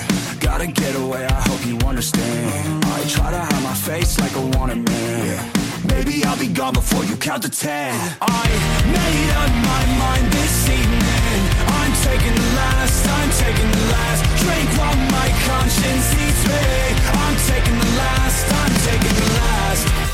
Gotta 0.47 0.67
get 0.67 0.93
away, 1.03 1.25
I 1.25 1.41
hope 1.49 1.65
you 1.65 1.75
understand. 1.91 2.85
I 2.85 2.99
try 3.15 3.31
to 3.31 3.41
hide 3.49 3.63
my 3.63 3.73
face 3.73 4.19
like 4.19 4.35
a 4.35 4.45
wanted 4.55 4.81
man. 4.87 5.25
Yeah. 5.25 5.41
Maybe 5.93 6.23
I'll 6.23 6.37
be 6.37 6.51
gone 6.61 6.75
before 6.81 7.03
you 7.09 7.15
count 7.17 7.41
to 7.47 7.49
ten. 7.49 7.97
I 8.21 8.45
made 8.97 9.31
up 9.41 9.51
my 9.73 9.83
mind 10.05 10.25
this 10.37 10.55
evening. 10.69 11.41
I'm 11.81 11.93
taking 12.09 12.35
the 12.41 12.49
last, 12.61 13.01
I'm 13.17 13.31
taking 13.45 13.69
the 13.77 13.85
last 13.95 14.21
drink 14.43 14.67
while 14.77 14.97
my 15.17 15.27
conscience 15.49 16.07
eats 16.23 16.43
me. 16.51 16.65
I'm 17.25 17.35
taking 17.49 17.77
the 17.85 17.91
last, 18.03 18.45
I'm 18.61 18.73
taking 18.85 19.15
the 19.21 19.29
last 19.41 20.10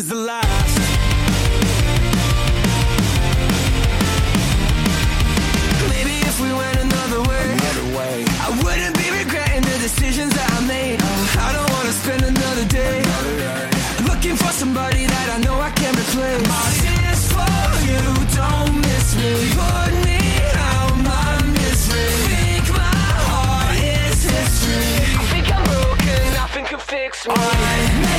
is 0.00 0.08
the 0.08 0.14
last. 0.14 0.78
Maybe 5.92 6.16
if 6.30 6.36
we 6.40 6.50
went 6.60 6.78
another 6.86 7.20
way, 7.28 7.46
I 8.46 8.48
wouldn't 8.62 8.96
be 9.02 9.08
regretting 9.20 9.62
the 9.70 9.78
decisions 9.86 10.32
that 10.38 10.48
I 10.58 10.60
made. 10.66 10.98
I 11.46 11.50
don't 11.56 11.70
wanna 11.74 11.94
spend 12.02 12.22
another 12.32 12.66
day, 12.80 12.96
looking 14.08 14.36
for 14.36 14.52
somebody 14.62 15.04
that 15.14 15.26
I 15.34 15.38
know 15.44 15.56
I 15.60 15.70
can 15.72 15.92
replace. 15.94 16.89
fix 26.90 27.24
mine. 27.28 28.09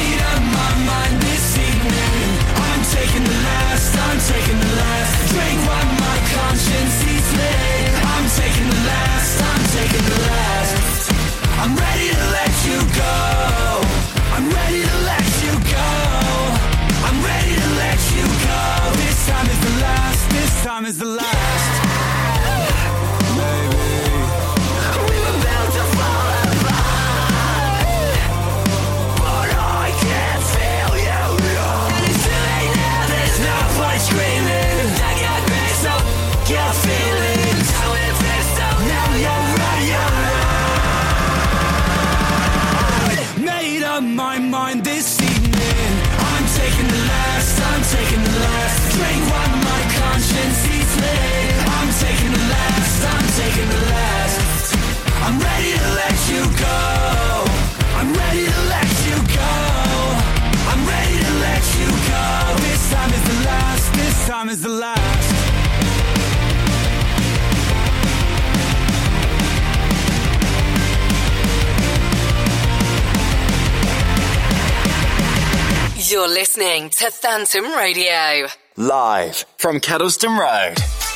to 77.01 77.09
Phantom 77.09 77.65
Radio. 77.73 78.47
Live 78.77 79.45
from 79.57 79.79
Kettleston 79.79 80.37
Road. 80.37 81.10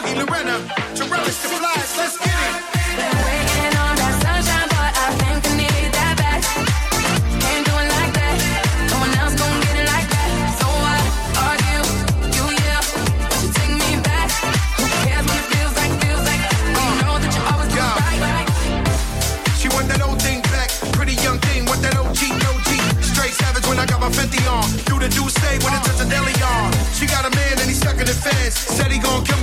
Boogie 0.00 0.16
Lorena 0.16 0.56
to 0.96 1.04
relish 1.12 1.36
the 1.44 1.48
flies. 1.60 1.92
Let's 1.98 2.16
get 2.16 2.32
it. 2.32 2.56
Been 2.96 3.16
waiting 3.20 3.76
on 3.84 3.92
that 4.00 4.16
sunshine, 4.24 4.68
but 4.72 4.96
I 4.96 5.12
think 5.20 5.44
I 5.44 5.52
need 5.60 5.92
that 5.92 6.14
back. 6.16 6.40
Can't 7.36 7.64
do 7.68 7.74
it 7.76 7.88
like 8.00 8.12
that. 8.16 8.36
No 8.88 8.96
one 8.96 9.12
else 9.20 9.36
get 9.36 9.76
it 9.76 9.88
like 9.92 10.08
that. 10.08 10.56
So 10.56 10.64
you 13.44 13.52
take 13.52 13.76
me 13.76 14.00
back. 14.00 14.32
Who 14.80 14.88
cares 15.04 15.24
what 15.28 15.36
it 15.36 15.46
feels 15.52 15.74
like? 15.76 15.92
Feels 16.00 16.24
like 16.24 16.42
you 16.48 16.96
know 17.04 17.20
that 17.20 17.32
you 17.36 17.42
always 17.52 17.68
right. 17.76 18.48
She 19.60 19.68
want 19.68 19.84
that 19.92 20.00
old 20.00 20.16
thing 20.24 20.40
back, 20.48 20.72
pretty 20.96 21.20
young 21.20 21.36
thing 21.44 21.68
with 21.68 21.84
that 21.84 22.00
old 22.00 22.16
OG. 22.16 22.70
Straight 23.04 23.36
savage 23.36 23.68
when 23.68 23.76
I 23.76 23.84
got 23.84 24.00
my 24.00 24.08
50 24.08 24.48
on. 24.48 24.64
Do 24.88 24.96
the 24.96 25.12
do 25.12 25.28
say 25.28 25.60
when 25.60 25.76
it 25.76 25.84
touch 25.84 26.00
a 26.00 26.08
deli 26.08 26.32
on. 26.40 26.72
She 26.96 27.04
got 27.04 27.28
a 27.28 27.32
man 27.36 27.60
and 27.60 27.68
he's 27.68 27.80
stuck 27.84 28.00
in 28.00 28.08
the 28.08 28.16
fence. 28.16 28.56
Said 28.56 28.88
he 28.92 28.98
gon' 28.98 29.24
kill 29.24 29.39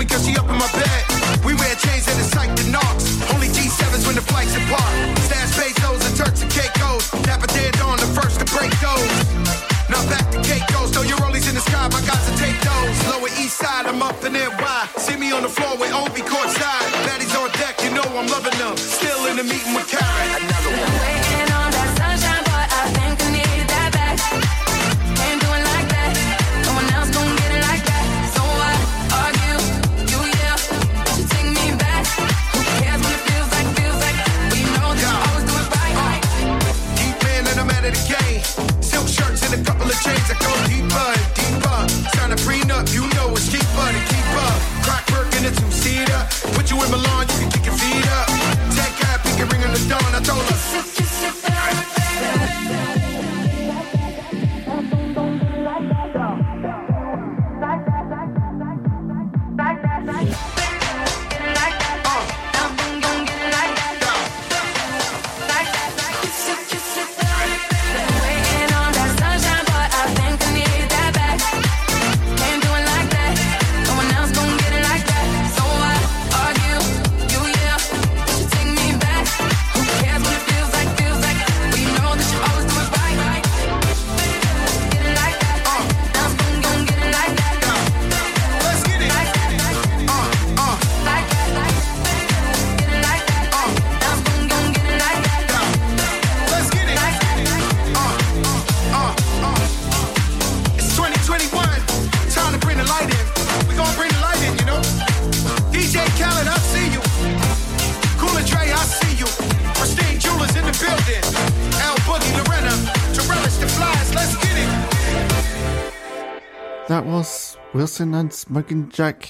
Jackson 117.97 118.13
and 118.13 118.31
Smoking 118.31 118.89
Jack 118.89 119.27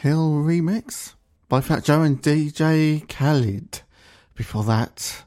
Hill 0.00 0.34
remix 0.34 1.14
by 1.48 1.60
Fat 1.60 1.82
Joe 1.82 2.02
and 2.02 2.22
DJ 2.22 3.04
Khaled. 3.08 3.82
Before 4.36 4.62
that, 4.62 5.24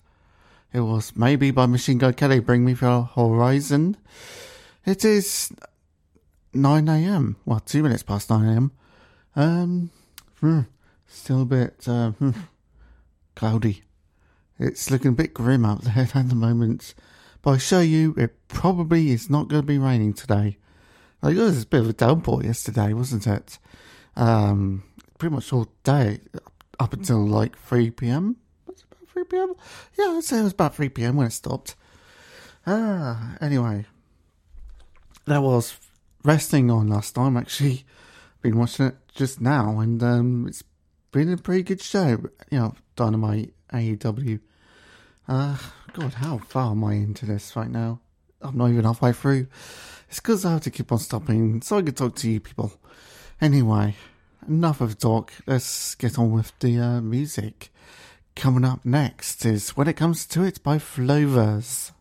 it 0.72 0.80
was 0.80 1.14
maybe 1.14 1.52
by 1.52 1.66
Machine 1.66 1.98
Gun 1.98 2.14
Kelly, 2.14 2.40
Bring 2.40 2.64
Me 2.64 2.74
Your 2.80 3.04
Horizon. 3.04 3.98
It 4.86 5.04
is 5.04 5.52
9am, 6.56 7.36
well, 7.44 7.60
two 7.60 7.84
minutes 7.84 8.04
past 8.04 8.30
9am. 8.30 8.72
Um, 9.36 9.90
hmm, 10.40 10.62
still 11.06 11.42
a 11.42 11.46
bit 11.46 11.86
uh, 11.86 12.12
hmm, 12.12 12.32
cloudy. 13.36 13.84
It's 14.58 14.90
looking 14.90 15.12
a 15.12 15.16
bit 15.16 15.34
grim 15.34 15.66
out 15.66 15.82
there 15.82 16.08
at 16.16 16.30
the 16.30 16.36
moment. 16.36 16.94
But 17.42 17.52
I 17.52 17.56
assure 17.56 17.84
you, 17.84 18.16
it 18.18 18.48
probably 18.48 19.12
is 19.12 19.30
not 19.30 19.50
going 19.50 19.64
to 19.64 19.68
be 19.68 19.78
raining 19.78 20.14
today. 20.14 20.60
Like, 21.22 21.36
it 21.36 21.40
was 21.40 21.64
a 21.64 21.68
bit 21.68 21.82
of 21.82 21.90
a 21.90 21.94
downpour 21.94 22.44
yesterday, 22.44 22.94
wasn't 22.94 23.28
it? 23.28 23.60
Um, 24.16 24.84
pretty 25.18 25.36
much 25.36 25.52
all 25.54 25.68
day 25.84 26.20
up 26.80 26.94
until 26.94 27.28
like 27.28 27.58
3 27.58 27.92
p.m. 27.92 28.38
Was 28.66 28.84
about 28.90 29.10
3 29.10 29.24
p.m.? 29.26 29.54
Yeah, 29.98 30.16
I'd 30.18 30.24
say 30.24 30.40
it 30.40 30.44
was 30.44 30.54
about 30.54 30.76
3 30.76 30.90
p.m. 30.90 31.18
when 31.18 31.28
it 31.28 31.32
stopped. 31.32 31.76
Ah, 32.66 33.36
anyway, 33.42 33.86
that 35.26 35.42
was 35.42 35.78
resting 36.24 36.70
on 36.70 36.88
last 36.88 37.16
time. 37.16 37.38
Actually, 37.38 37.84
been 38.42 38.58
watching 38.58 38.88
it 38.88 38.96
just 39.14 39.42
now, 39.42 39.80
and 39.80 40.02
um, 40.04 40.46
it's 40.48 40.64
been 41.12 41.32
a 41.32 41.38
pretty 41.38 41.64
good 41.64 41.82
show. 41.82 42.18
You 42.52 42.60
know, 42.60 42.76
Dynamite 42.96 43.54
AEW. 43.74 44.40
Uh, 45.28 45.58
ah, 45.58 45.74
God, 45.94 46.16
how 46.16 46.38
far 46.40 46.72
am 46.72 46.84
I 46.84 46.94
into 46.94 47.26
this 47.26 47.56
right 47.56 47.70
now? 47.70 48.00
I'm 48.42 48.58
not 48.58 48.70
even 48.70 48.86
halfway 48.86 49.12
through. 49.14 49.48
It's 50.10 50.20
because 50.20 50.44
I 50.44 50.54
have 50.54 50.62
to 50.62 50.72
keep 50.72 50.92
on 50.92 50.98
stopping 50.98 51.62
so 51.62 51.78
I 51.78 51.84
can 51.84 51.94
talk 51.94 52.16
to 52.16 52.30
you 52.30 52.40
people. 52.40 52.74
Anyway, 53.40 53.96
enough 54.48 54.82
of 54.82 54.98
talk. 54.98 55.32
Let's 55.46 55.94
get 55.94 56.18
on 56.18 56.32
with 56.32 56.52
the 56.60 56.80
uh, 56.80 57.02
music. 57.02 57.72
Coming 58.36 58.66
up 58.66 58.84
next 58.84 59.46
is 59.46 59.78
When 59.78 59.88
It 59.88 59.98
Comes 59.98 60.26
to 60.28 60.44
It 60.44 60.64
by 60.64 60.80
Flovers. 60.80 61.92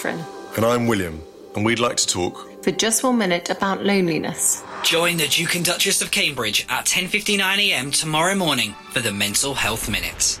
Catherine. 0.00 0.24
And 0.56 0.64
I'm 0.64 0.86
William, 0.86 1.22
and 1.54 1.64
we'd 1.64 1.78
like 1.78 1.96
to 1.98 2.06
talk. 2.06 2.48
For 2.62 2.70
just 2.70 3.02
one 3.02 3.18
minute 3.18 3.50
about 3.50 3.84
loneliness. 3.84 4.62
Join 4.82 5.18
the 5.18 5.28
Duke 5.28 5.54
and 5.56 5.64
Duchess 5.64 6.00
of 6.00 6.10
Cambridge 6.10 6.66
at 6.70 6.86
10:59am 6.86 7.92
tomorrow 7.92 8.34
morning 8.34 8.74
for 8.92 9.00
the 9.00 9.12
Mental 9.12 9.54
Health 9.54 9.90
Minute. 9.90 10.40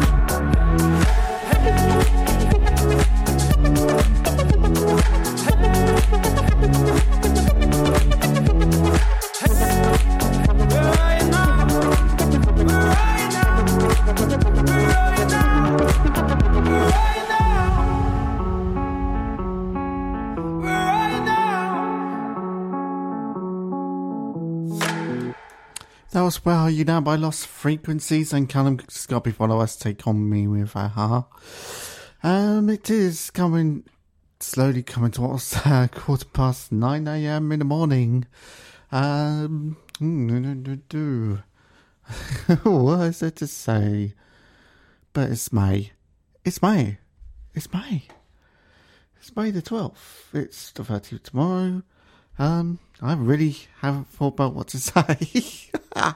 Was 26.31 26.45
Where 26.45 26.55
Are 26.55 26.69
You 26.69 26.85
Now 26.85 27.01
by 27.01 27.17
Lost 27.17 27.45
Frequencies 27.45 28.31
and 28.31 28.47
Callum 28.47 28.79
Scott 28.87 29.25
before 29.25 29.51
us 29.61 29.75
take 29.75 30.07
on 30.07 30.29
me 30.29 30.47
with 30.47 30.77
a-ha. 30.77 31.27
Um, 32.23 32.69
it 32.69 32.89
is 32.89 33.29
coming, 33.31 33.83
slowly 34.39 34.81
coming 34.81 35.11
towards 35.11 35.53
uh, 35.65 35.89
quarter 35.91 36.23
past 36.23 36.71
9 36.71 37.05
a.m. 37.05 37.51
in 37.51 37.59
the 37.59 37.65
morning. 37.65 38.27
Um, 38.93 39.75
do. 39.99 41.39
what 42.63 43.01
is 43.01 43.19
there 43.19 43.31
to 43.31 43.47
say? 43.47 44.13
But 45.11 45.31
it's 45.31 45.51
May. 45.51 45.91
It's 46.45 46.61
May. 46.61 46.99
It's 47.53 47.73
May. 47.73 48.03
It's 49.17 49.35
May 49.35 49.51
the 49.51 49.61
12th. 49.61 50.33
It's 50.33 50.71
the 50.71 50.83
30th 50.83 51.23
tomorrow. 51.23 51.83
Um, 52.39 52.79
I 53.01 53.13
really 53.13 53.57
haven't 53.79 54.09
thought 54.09 54.33
about 54.33 54.53
what 54.53 54.67
to 54.69 54.79
say. 54.79 55.17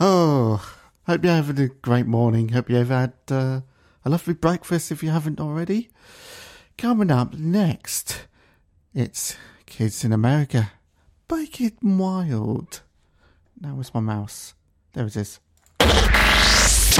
oh, 0.00 0.76
hope 1.06 1.24
you're 1.24 1.32
having 1.32 1.58
a 1.58 1.68
great 1.68 2.06
morning. 2.06 2.50
Hope 2.50 2.68
you've 2.68 2.88
had 2.88 3.14
uh, 3.30 3.60
a 4.04 4.10
lovely 4.10 4.34
breakfast 4.34 4.92
if 4.92 5.02
you 5.02 5.08
haven't 5.08 5.40
already. 5.40 5.88
Coming 6.76 7.10
up 7.10 7.32
next, 7.32 8.26
it's 8.94 9.36
Kids 9.64 10.04
in 10.04 10.12
America 10.12 10.72
by 11.28 11.46
Kim 11.46 11.98
Wilde. 11.98 12.82
Now 13.58 13.74
where's 13.74 13.94
my 13.94 14.00
mouse? 14.00 14.54
There 14.92 15.06
it 15.06 15.16
is. 15.16 15.40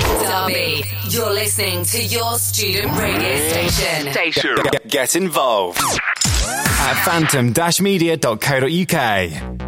Derby, 0.07 0.85
you're 1.09 1.33
listening 1.33 1.85
to 1.85 2.03
your 2.03 2.39
student 2.39 2.97
radio 2.99 3.49
station. 3.49 4.13
Station. 4.13 4.57
Get, 4.71 4.89
get 4.89 5.17
involved 5.17 5.79
at 5.81 6.95
phantom-media.co.uk. 7.05 9.66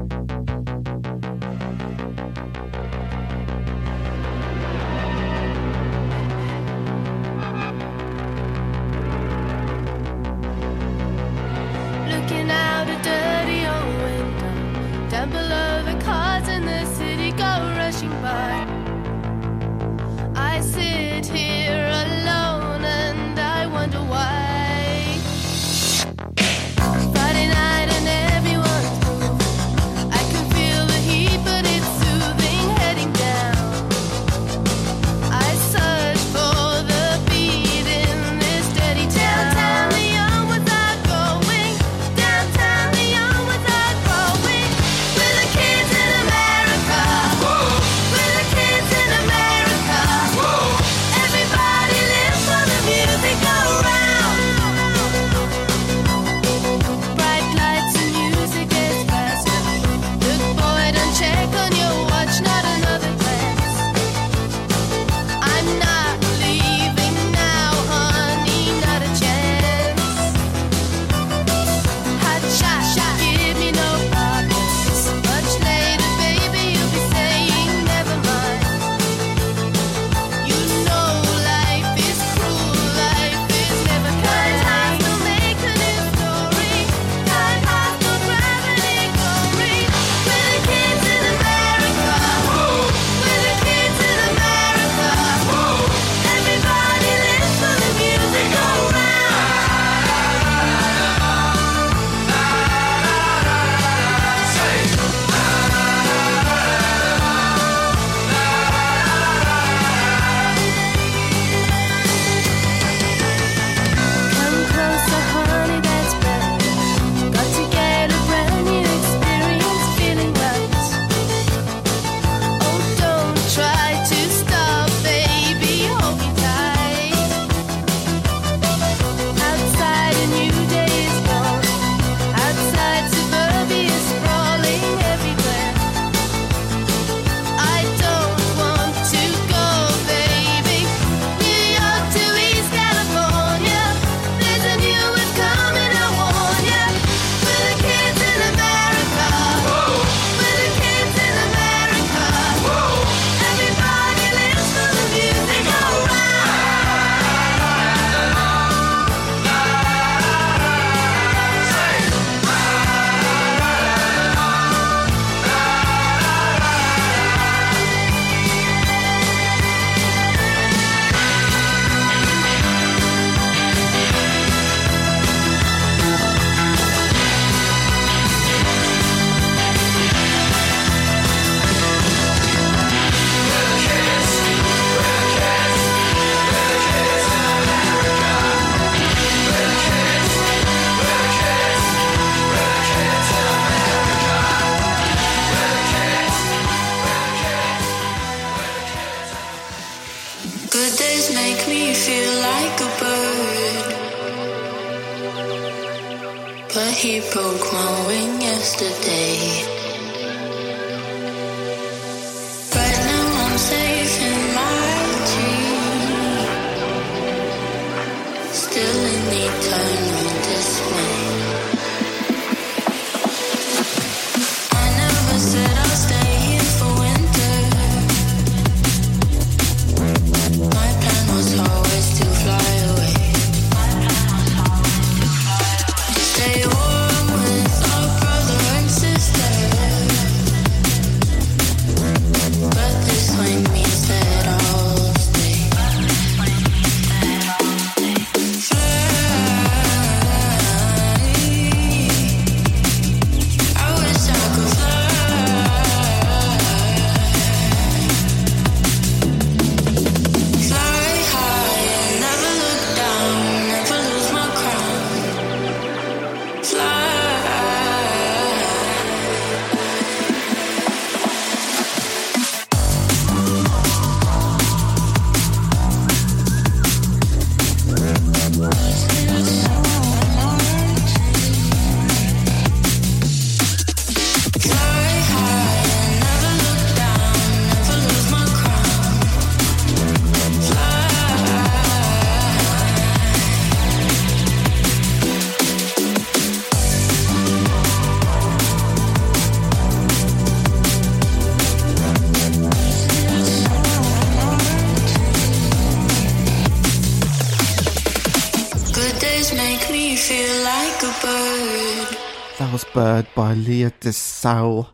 DeSalle. 314.38 314.90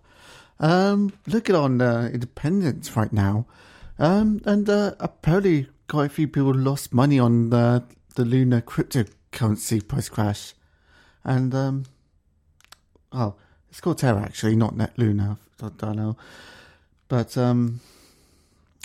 Um, 0.60 1.12
looking 1.26 1.54
on 1.54 1.80
uh, 1.80 2.10
Independence 2.12 2.96
right 2.96 3.12
now. 3.12 3.46
Um, 3.98 4.40
and 4.44 4.68
uh, 4.68 4.94
apparently 5.00 5.68
quite 5.88 6.06
a 6.06 6.14
few 6.14 6.28
people 6.28 6.54
lost 6.54 6.92
money 6.92 7.18
on 7.18 7.50
the, 7.50 7.84
the 8.14 8.24
Luna 8.24 8.62
cryptocurrency 8.62 9.86
price 9.86 10.08
crash. 10.08 10.54
And, 11.24 11.54
um, 11.54 11.84
oh, 13.12 13.34
it's 13.70 13.80
called 13.80 13.98
Terra 13.98 14.22
actually, 14.22 14.56
not 14.56 14.76
Net 14.76 14.92
Luna. 14.96 15.38
I 15.62 15.68
don't 15.76 15.96
know. 15.96 16.16
But, 17.08 17.36
um, 17.36 17.80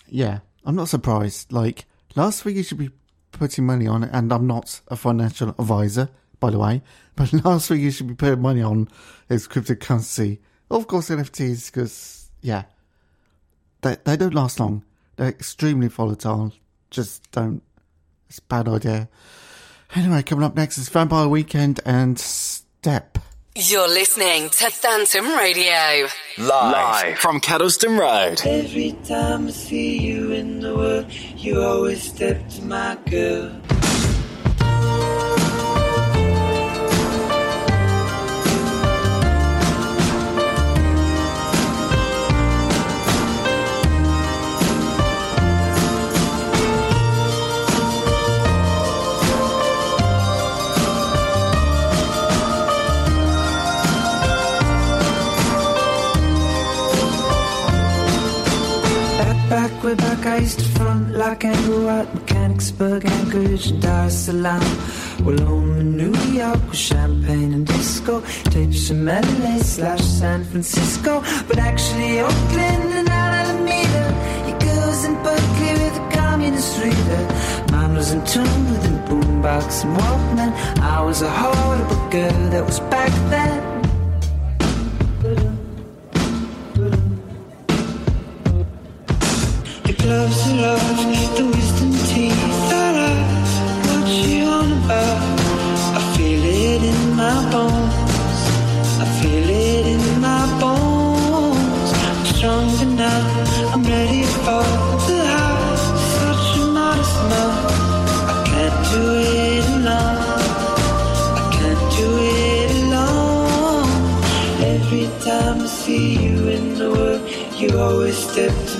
yeah, 0.07 0.39
I'm 0.65 0.75
not 0.75 0.89
surprised. 0.89 1.51
Like, 1.51 1.85
last 2.15 2.45
week 2.45 2.57
you 2.57 2.63
should 2.63 2.77
be 2.77 2.91
putting 3.31 3.65
money 3.65 3.87
on 3.87 4.03
it, 4.03 4.09
and 4.13 4.31
I'm 4.31 4.47
not 4.47 4.81
a 4.87 4.95
financial 4.95 5.49
advisor, 5.49 6.09
by 6.39 6.49
the 6.51 6.59
way, 6.59 6.81
but 7.15 7.31
last 7.45 7.69
week 7.69 7.81
you 7.81 7.91
should 7.91 8.07
be 8.07 8.15
putting 8.15 8.41
money 8.41 8.61
on 8.61 8.89
is 9.29 9.47
cryptocurrency. 9.47 10.39
Of 10.71 10.87
course, 10.87 11.09
NFTs, 11.09 11.71
because, 11.71 12.29
yeah, 12.41 12.63
they, 13.81 13.97
they 14.03 14.17
don't 14.17 14.33
last 14.33 14.59
long. 14.59 14.83
They're 15.15 15.29
extremely 15.29 15.87
volatile. 15.87 16.53
Just 16.89 17.29
don't. 17.31 17.61
It's 18.29 18.39
a 18.39 18.43
bad 18.43 18.67
idea. 18.67 19.09
Anyway, 19.95 20.21
coming 20.21 20.45
up 20.45 20.55
next 20.55 20.77
is 20.77 20.87
Vampire 20.89 21.27
Weekend 21.27 21.79
and 21.85 22.19
Step. 22.19 23.17
You're 23.55 23.89
listening 23.89 24.49
to 24.49 24.69
Phantom 24.69 25.25
Radio. 25.35 26.07
Live, 26.37 26.47
Live, 26.47 27.17
from 27.17 27.41
Kedleston 27.41 27.99
Road. 27.99 28.41
Every 28.45 28.95
time 29.05 29.47
I 29.47 29.51
see 29.51 29.97
you 29.97 30.31
in 30.31 30.61
the 30.61 30.75
world, 30.75 31.11
you 31.35 31.61
always 31.61 32.03
step 32.03 32.47
to 32.49 32.61
my 32.61 32.97
girl. 33.09 33.51
Angkor 61.37 61.85
Wat 61.85 62.13
Mechanicsburg, 62.15 63.05
Anchorage, 63.05 63.69
and 63.69 63.81
Dar 63.81 64.05
es 64.07 64.25
Salaam. 64.25 64.63
Well, 65.23 65.37
in 65.79 65.95
New 65.95 66.15
York 66.33 66.59
with 66.67 66.75
champagne 66.75 67.53
and 67.53 67.67
disco, 67.67 68.21
tapes 68.45 68.87
from 68.87 69.05
LA 69.05 69.57
slash 69.59 70.01
San 70.01 70.43
Francisco, 70.43 71.21
but 71.47 71.59
actually 71.59 72.19
Oakland 72.21 72.91
and 72.99 73.09
Alameda. 73.09 74.05
Your 74.47 74.59
girls 74.59 75.05
in 75.05 75.13
Berkeley 75.21 75.73
with 75.73 75.97
a 76.01 76.09
communist 76.17 76.79
reader. 76.81 77.21
Mine 77.73 77.93
was 77.95 78.11
in 78.11 78.25
tune 78.25 78.65
with 78.71 78.85
a 78.85 78.95
boombox 79.07 79.83
and 79.83 79.95
Walkman. 79.97 80.51
I 80.79 81.03
was 81.03 81.21
a 81.21 81.29
horrible 81.29 82.09
girl 82.09 82.49
that 82.49 82.65
was 82.65 82.79
back 82.89 83.11
then. 83.29 83.58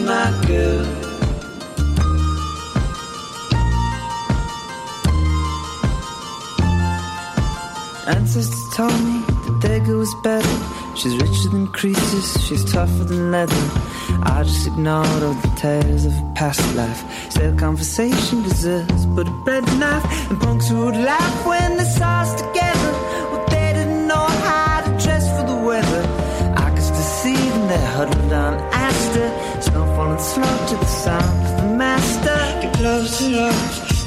My 0.05 0.31
girl. 0.47 0.85
Ancestors 8.07 8.75
told 8.75 8.91
me 9.03 9.21
that 9.45 9.59
their 9.61 9.79
girl 9.81 9.99
was 9.99 10.15
better. 10.23 10.95
She's 10.95 11.15
richer 11.17 11.49
than 11.49 11.67
Croesus, 11.67 12.41
she's 12.45 12.63
tougher 12.71 13.03
than 13.03 13.31
leather. 13.31 13.55
I 14.23 14.43
just 14.43 14.67
ignored 14.67 15.23
all 15.23 15.33
the 15.33 15.53
tales 15.55 16.05
of 16.05 16.13
a 16.13 16.33
past 16.35 16.75
life. 16.75 17.03
Still, 17.31 17.55
conversation 17.57 18.41
deserves 18.43 19.05
but 19.05 19.27
a 19.27 19.31
bread 19.45 19.63
knife. 19.79 20.05
And 20.29 20.39
punks 20.41 20.71
would 20.71 20.95
laugh 20.95 21.45
when 21.45 21.77
they 21.77 21.83
saw 21.85 22.21
us 22.21 22.33
together. 22.41 22.91
Well, 23.31 23.45
they 23.49 23.73
didn't 23.73 24.07
know 24.07 24.27
how 24.47 24.81
to 24.81 24.91
dress 25.03 25.25
for 25.37 25.45
the 25.47 25.55
weather. 25.55 26.03
I 26.57 26.69
could 26.71 26.83
still 26.83 27.09
see 27.21 27.35
them 27.35 27.67
there 27.67 27.87
huddled 27.95 28.33
on 28.33 28.53
Astor. 28.73 29.58
Falling 30.09 30.23
slow 30.23 30.67
to 30.69 30.75
the 30.75 30.85
sound 30.85 31.45
of 31.45 31.57
the 31.57 31.77
master. 31.77 32.39
The 32.61 32.77
gloves 32.77 33.21
are 33.21 33.53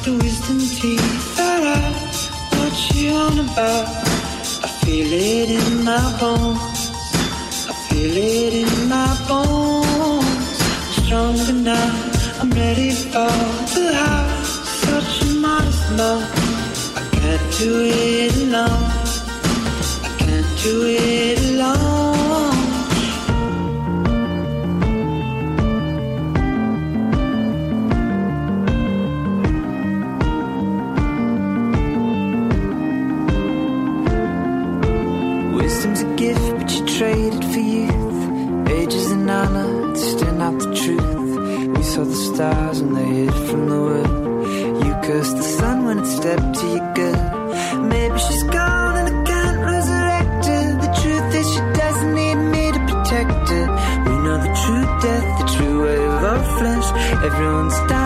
the 0.04 0.18
wisdom 0.20 0.58
teeth 0.58 1.38
are 1.38 1.64
out. 1.78 2.14
What 2.56 2.94
you 2.94 3.12
on 3.12 3.38
about? 3.38 3.86
I 4.64 4.68
feel 4.82 5.12
it 5.12 5.50
in 5.50 5.84
my 5.84 6.02
bones. 6.18 6.90
I 7.70 7.74
feel 7.86 8.16
it 8.16 8.54
in 8.64 8.88
my 8.88 9.10
bones. 9.28 10.60
I'm 10.86 11.04
stronger 11.04 11.52
now. 11.52 12.40
I'm 12.40 12.50
ready 12.50 12.90
for 12.90 13.32
the 13.74 13.94
house. 13.94 14.50
Such 14.84 15.22
a 15.22 15.34
modest 15.34 15.90
enough. 15.92 16.96
I 16.96 17.02
can't 17.16 17.58
do 17.58 17.70
it 17.84 18.36
alone. 18.38 18.90
I 20.02 20.16
can't 20.18 20.62
do 20.64 20.84
it 20.84 21.38
alone. 21.50 21.91
Flesh. 57.32 57.40
Everyone's 57.40 58.01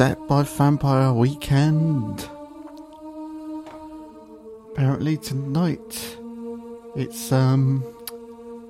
Step 0.00 0.26
by 0.28 0.42
Vampire 0.44 1.12
Weekend. 1.12 2.26
Apparently 4.72 5.18
tonight 5.18 6.16
it's 6.96 7.30
um 7.30 7.84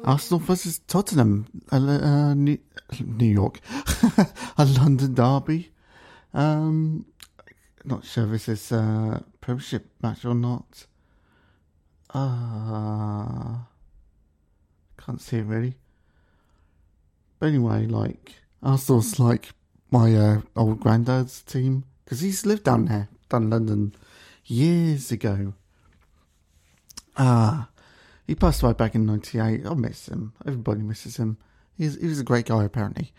Arsenal 0.03 0.41
versus 0.41 0.81
Tottenham, 0.89 1.47
uh, 1.71 1.77
uh, 1.77 2.35
New, 2.35 2.59
New 2.99 3.33
York, 3.33 3.61
a 4.59 4.65
London 4.65 5.15
derby. 5.15 5.71
Um, 6.35 7.07
not 7.85 8.05
sure 8.05 8.25
if 8.25 8.31
this 8.31 8.49
is 8.49 8.73
a 8.73 9.25
Premiership 9.41 9.87
match 10.03 10.25
or 10.25 10.35
not. 10.35 10.85
Uh, 12.13 13.59
can't 14.99 15.21
see 15.21 15.37
it 15.37 15.45
really. 15.45 15.77
But 17.39 17.51
anyway, 17.51 17.87
like 17.87 18.33
Arsenal's 18.65 19.21
like 19.21 19.51
my 19.91 20.15
uh, 20.15 20.41
old 20.57 20.81
granddad's 20.81 21.43
team 21.43 21.85
because 22.05 22.21
he's 22.21 22.47
lived 22.47 22.65
down 22.65 22.87
there, 22.87 23.09
down 23.29 23.51
London, 23.51 23.95
years 24.45 25.13
ago. 25.13 25.55
Ah, 27.17 27.69
he 28.27 28.35
passed 28.35 28.63
away 28.63 28.73
back 28.73 28.95
in 28.95 29.07
'98. 29.07 29.67
I 29.67 29.75
miss 29.75 30.09
him. 30.09 30.33
Everybody 30.47 30.83
misses 30.83 31.17
him. 31.17 31.39
He's 31.77 32.01
he 32.01 32.07
was 32.07 32.21
a 32.21 32.25
great 32.25 32.47
guy 32.47 32.65
apparently. 32.65 33.13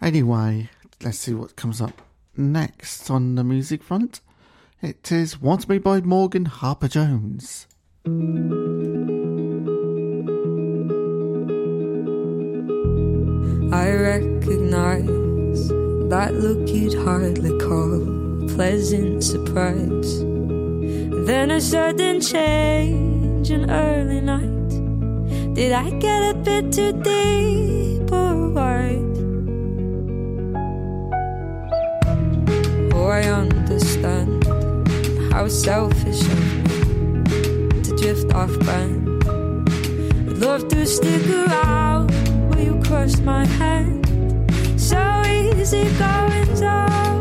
Anyway, 0.00 0.70
let's 1.02 1.18
see 1.18 1.34
what 1.34 1.56
comes 1.56 1.80
up 1.80 2.02
next 2.36 3.10
on 3.10 3.34
the 3.34 3.44
music 3.44 3.82
front. 3.82 4.20
It 4.80 5.12
is 5.12 5.40
"Want 5.40 5.68
Me" 5.68 5.78
by 5.78 6.00
Morgan 6.00 6.46
Harper 6.46 6.88
Jones. 6.88 7.66
I 13.72 13.90
recognize 13.90 15.21
that 16.12 16.34
look 16.34 16.68
you'd 16.68 16.92
hardly 17.06 17.58
call 17.58 17.94
a 17.94 18.46
pleasant 18.54 19.24
surprise. 19.24 20.18
Then 21.26 21.50
a 21.50 21.58
sudden 21.58 22.20
change, 22.20 23.50
in 23.50 23.70
early 23.70 24.20
night. 24.20 25.54
Did 25.54 25.72
I 25.72 25.88
get 25.88 26.20
a 26.32 26.34
bit 26.34 26.70
too 26.70 26.92
deep 27.00 28.12
or 28.12 28.50
wide? 28.50 29.16
Oh, 32.92 33.06
I 33.06 33.22
understand 33.22 34.44
how 35.32 35.48
selfish 35.48 36.20
of 36.20 36.40
me 36.52 37.82
to 37.84 37.96
drift 37.96 38.34
off 38.34 38.52
brand. 38.58 39.24
I'd 40.28 40.36
love 40.36 40.68
to 40.68 40.84
stick 40.84 41.26
around 41.30 42.10
where 42.50 42.64
you 42.66 42.78
crossed 42.82 43.22
my 43.22 43.46
hand. 43.46 44.04
So 44.78 45.21
easy 45.62 45.84
going, 45.96 46.56
so, 46.56 47.11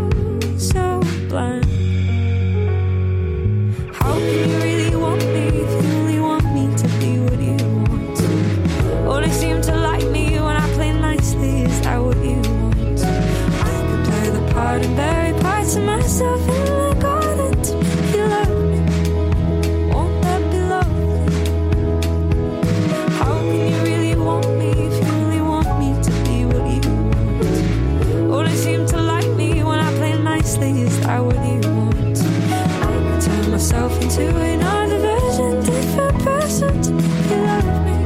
into 34.12 34.36
another 34.36 35.00
version, 35.00 35.64
different 35.64 36.20
person 36.22 36.84
you 36.84 37.38
love 37.46 37.66
me. 37.86 37.98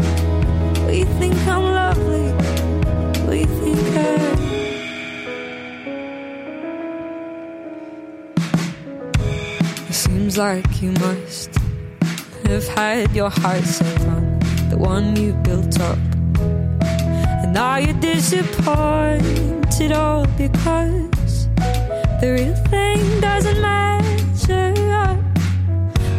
We 0.86 1.04
think 1.18 1.36
I'm 1.48 1.64
lovely, 1.64 2.32
we 3.28 3.46
think 3.46 3.98
I. 3.98 4.10
It 9.90 9.94
seems 9.94 10.38
like 10.38 10.82
you 10.82 10.92
must 10.92 11.50
have 12.46 12.68
had 12.68 13.16
your 13.16 13.32
heart 13.32 13.64
set 13.64 14.02
on 14.02 14.40
the 14.70 14.78
one 14.78 15.16
you 15.16 15.34
built 15.34 15.80
up. 15.80 15.98
And 16.40 17.52
now 17.54 17.78
you're 17.78 18.00
disappointed 18.00 19.92
all 19.92 20.28
because 20.38 21.48
the 22.22 22.32
real 22.38 22.56
thing 22.70 23.22
doesn't 23.22 23.66
up. 23.66 23.95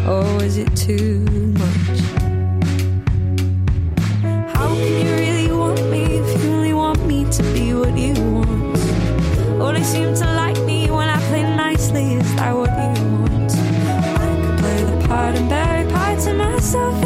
Or 0.09 0.41
is 0.45 0.57
it 0.57 0.77
too 0.77 1.19
much? 1.59 1.99
How 4.55 4.69
can 4.69 5.05
you 5.05 5.13
really 5.15 5.51
want 5.51 5.91
me 5.91 6.05
if 6.05 6.45
you 6.45 6.51
only 6.53 6.73
want 6.73 7.05
me 7.07 7.25
to 7.29 7.43
be 7.53 7.75
what 7.75 7.99
you 7.99 8.15
want? 8.33 8.79
Only 9.61 9.83
seem 9.83 10.15
to 10.15 10.25
like 10.25 10.59
me 10.65 10.89
when 10.91 11.09
I 11.09 11.19
play 11.29 11.43
nicely, 11.43 12.15
is 12.15 12.35
that 12.37 12.55
what 12.55 12.71
you 12.71 13.05
want? 13.19 13.53
I 13.53 14.29
could 14.43 14.59
play 14.61 14.83
the 14.85 15.09
part 15.09 15.35
and 15.35 15.49
bury 15.49 15.91
parts 15.91 16.27
of 16.27 16.37
myself 16.37 17.06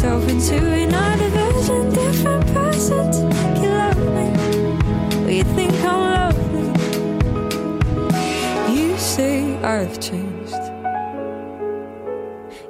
myself 0.00 0.28
into 0.30 0.56
another 0.56 1.28
version, 1.28 1.92
different 1.92 2.46
person 2.54 3.12
to 3.12 3.22
make 3.26 3.62
you 3.62 3.68
love 3.68 3.98
me. 4.16 4.28
We 5.26 5.42
think 5.42 5.74
I'm 5.84 6.00
lovely. 6.16 6.68
You 8.74 8.96
say 8.96 9.58
I've 9.58 10.00
changed. 10.00 10.54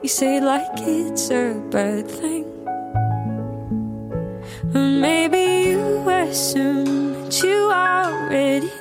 You 0.02 0.08
say 0.08 0.40
like 0.40 0.80
it's 0.80 1.30
a 1.30 1.54
bad 1.70 2.08
thing. 2.10 2.46
And 4.74 5.00
maybe 5.00 5.70
you 5.70 6.08
assume 6.08 7.12
that 7.12 7.42
you 7.44 7.70
already 7.70 8.72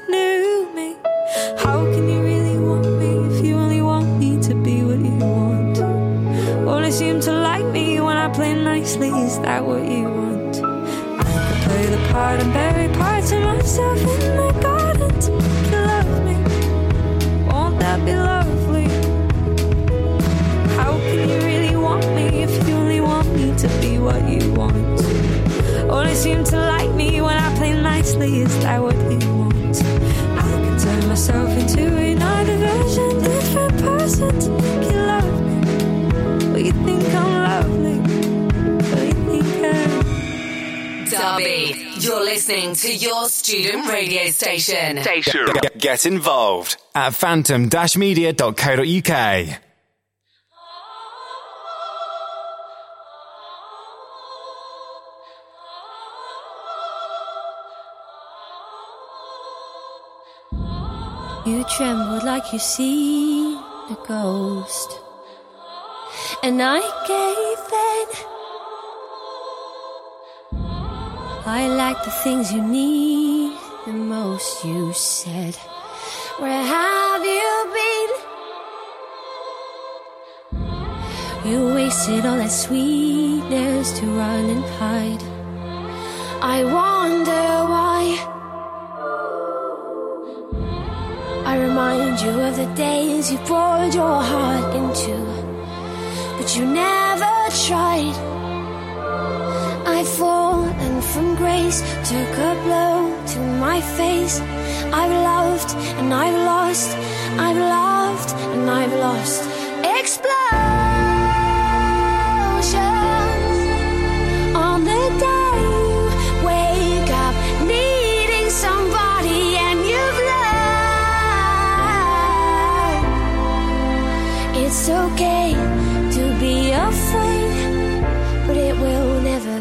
that 9.50 9.66
what 9.66 9.84
you 9.84 10.04
want? 10.04 10.56
I 10.58 11.30
could 11.48 11.62
play 11.66 11.86
the 11.96 12.02
part 12.12 12.40
and 12.40 12.54
bury 12.54 12.88
parts 13.02 13.32
of 13.32 13.42
myself 13.42 14.00
in 14.26 14.38
the 14.42 14.52
garden 14.62 15.12
to 15.26 15.32
make 15.42 15.72
you 15.72 15.82
love 15.92 16.12
me. 16.28 16.36
Won't 17.50 17.80
that 17.80 17.98
be 18.06 18.14
lovely? 18.14 18.88
How 20.78 20.92
can 21.06 21.30
you 21.32 21.40
really 21.50 21.76
want 21.76 22.06
me 22.18 22.44
if 22.46 22.54
you 22.68 22.76
only 22.76 23.02
want 23.02 23.28
me 23.38 23.48
to 23.64 23.68
be 23.82 23.98
what 23.98 24.22
you 24.30 24.54
want? 24.54 25.00
Only 25.96 26.14
seem 26.14 26.44
to 26.52 26.58
like 26.74 26.92
me 26.94 27.20
when 27.20 27.38
I 27.46 27.50
play 27.58 27.74
nicely. 27.74 28.42
Is 28.42 28.56
that 28.60 28.80
what 28.84 28.98
you 29.12 29.30
want? 29.42 29.76
I 30.44 30.50
can 30.64 30.76
turn 30.86 31.08
myself 31.08 31.50
into 31.62 31.84
another 32.12 32.58
version, 32.70 33.10
different 33.24 33.76
person 33.88 34.32
to 34.44 34.50
make 34.62 34.92
you 34.92 35.02
love 35.14 35.32
me. 35.48 35.58
Well, 36.52 36.64
you 36.68 36.74
think 36.86 37.04
I'm 37.16 37.49
Derby, 41.20 41.76
you're 41.98 42.24
listening 42.24 42.74
to 42.76 42.96
your 42.96 43.28
student 43.28 43.90
radio 43.90 44.32
station. 44.32 45.04
Get, 45.04 45.78
get 45.78 46.06
involved 46.06 46.78
at 46.96 47.14
phantom-media.co.uk. 47.14 49.60
You 61.46 61.66
trembled 61.76 62.24
like 62.24 62.54
you 62.54 62.60
see 62.60 63.56
a 63.56 63.98
ghost. 64.08 65.00
And 66.44 66.62
I 66.62 66.80
gave 67.08 68.26
in. 68.26 68.39
I 71.46 71.68
like 71.68 72.04
the 72.04 72.12
things 72.12 72.52
you 72.52 72.62
need 72.62 73.54
the 73.86 73.94
most, 73.94 74.66
you 74.66 74.92
said. 74.94 75.56
Where 76.38 76.64
have 76.64 77.24
you 77.24 77.66
been? 77.78 78.10
You 81.50 81.74
wasted 81.74 82.26
all 82.26 82.38
that 82.38 82.52
sweetness 82.52 84.00
to 84.00 84.06
run 84.06 84.50
and 84.50 84.66
hide. 84.80 85.24
I 86.42 86.64
wonder 86.66 87.46
why. 87.72 88.02
I 91.46 91.58
remind 91.58 92.20
you 92.22 92.32
of 92.32 92.58
the 92.58 92.68
days 92.76 93.32
you 93.32 93.38
poured 93.40 93.94
your 93.94 94.22
heart 94.22 94.76
into, 94.76 95.18
but 96.38 96.56
you 96.56 96.66
never 96.66 97.50
tried. 97.66 98.39
I've 99.96 100.08
fallen 100.08 101.02
from 101.02 101.36
grace, 101.36 101.82
took 102.10 102.34
a 102.50 102.54
blow 102.64 102.98
to 103.34 103.40
my 103.66 103.82
face. 103.82 104.40
I've 105.00 105.16
loved 105.32 105.72
and 106.00 106.14
I've 106.14 106.40
lost, 106.52 106.90
I've 107.46 107.58
loved 107.58 108.30
and 108.54 108.70
I've 108.70 108.94
lost. 108.94 109.42
Explosions 110.00 110.30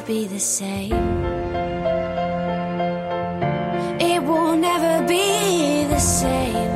be 0.09 0.27
the 0.27 0.41
same. 0.41 0.95
It 4.01 4.23
will 4.23 4.57
never 4.57 5.07
be 5.07 5.85
the 5.85 5.99
same. 5.99 6.73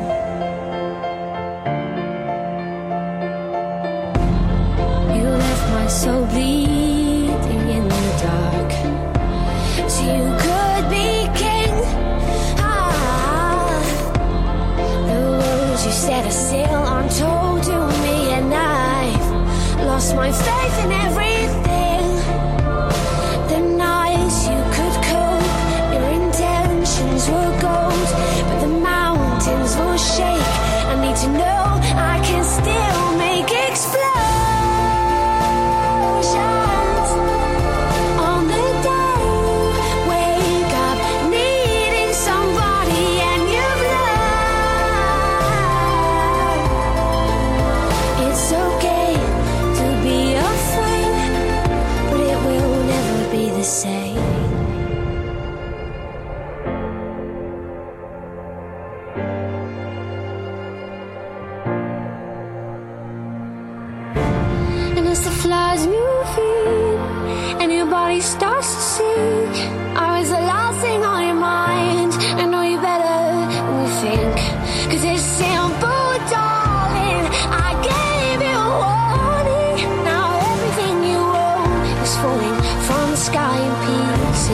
You 5.17 5.25
left 5.45 5.67
my 5.79 5.87
soul 5.87 6.27
bleeding 6.27 7.65
in 7.77 7.85
the 7.89 8.07
dark. 8.27 8.71
So 9.91 10.03
you 10.15 10.29
could 10.45 10.85
be 10.97 11.09
king. 11.43 11.75
Ah, 12.59 13.83
the 15.09 15.21
words 15.41 15.87
you 15.87 15.93
said 15.93 16.27
are 16.27 16.39
still 16.49 16.83
untold 16.99 17.63
to 17.63 17.79
me, 18.05 18.17
and 18.37 18.53
I've 18.53 19.87
lost 19.87 20.15
my 20.15 20.31
faith 20.31 20.85
in 20.85 20.93
everything. 20.93 21.52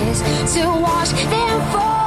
Pieces. 0.04 0.54
To 0.54 0.68
watch 0.80 1.10
them 1.10 1.72
fall 1.72 1.97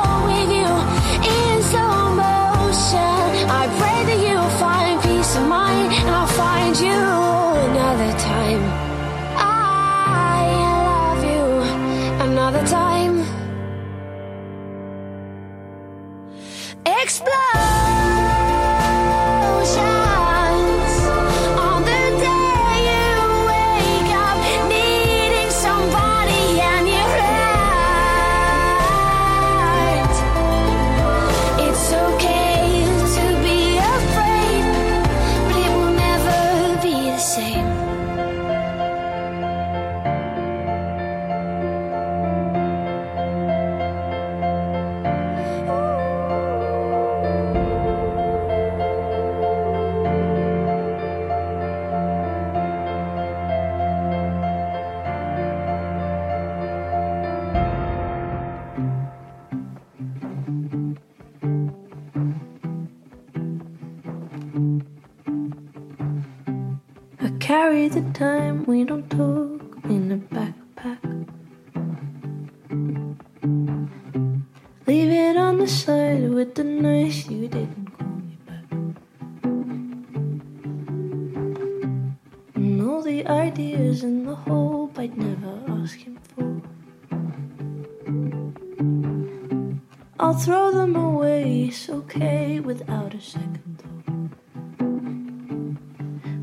don't 68.85 69.07
do 69.09 69.30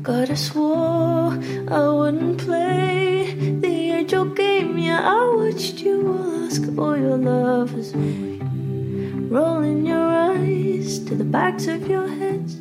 But 0.09 0.31
I 0.31 0.33
swore 0.33 1.37
I 1.69 1.87
wouldn't 1.87 2.39
play 2.39 3.31
the 3.61 3.75
angel 3.97 4.25
game. 4.25 4.79
Yeah, 4.79 5.01
I 5.05 5.35
watched 5.35 5.81
you 5.81 5.97
all 6.17 6.45
ask 6.45 6.63
for 6.73 6.97
your 6.97 7.15
love 7.15 7.77
as 7.77 7.93
rolling 7.93 9.85
your 9.85 10.09
eyes 10.33 10.97
to 11.05 11.13
the 11.13 11.23
backs 11.23 11.67
of 11.67 11.87
your 11.87 12.07
heads. 12.07 12.57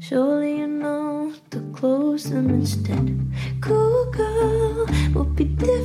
Surely 0.00 0.58
you 0.58 0.66
know 0.66 1.32
to 1.52 1.60
close 1.72 2.24
them 2.24 2.50
instead. 2.50 3.16
Cool 3.62 4.10
girl 4.10 4.86
will 5.14 5.24
be 5.24 5.44
different. 5.44 5.81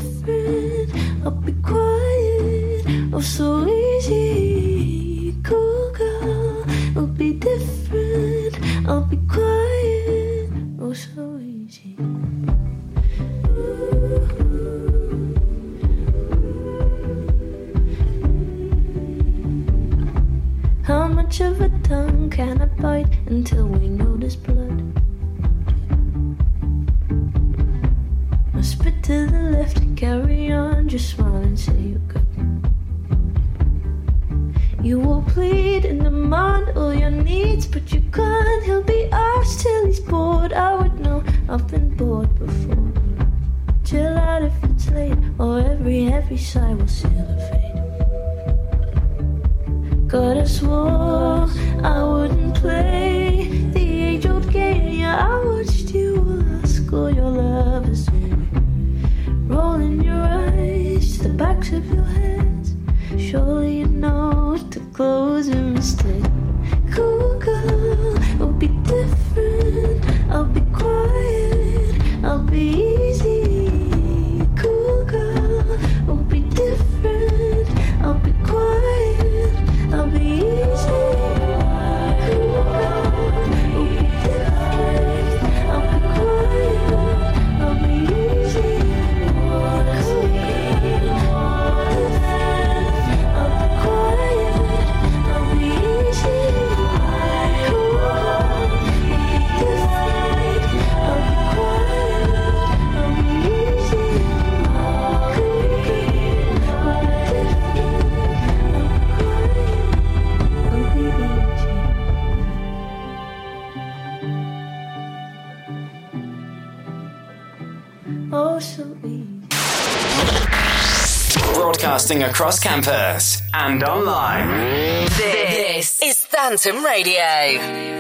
broadcasting 122.08 122.24
across 122.24 122.60
campus 122.60 123.42
and 123.54 123.84
online. 123.84 125.08
This, 125.18 126.02
is 126.02 126.24
Phantom 126.24 126.84
Radio. 126.84 127.96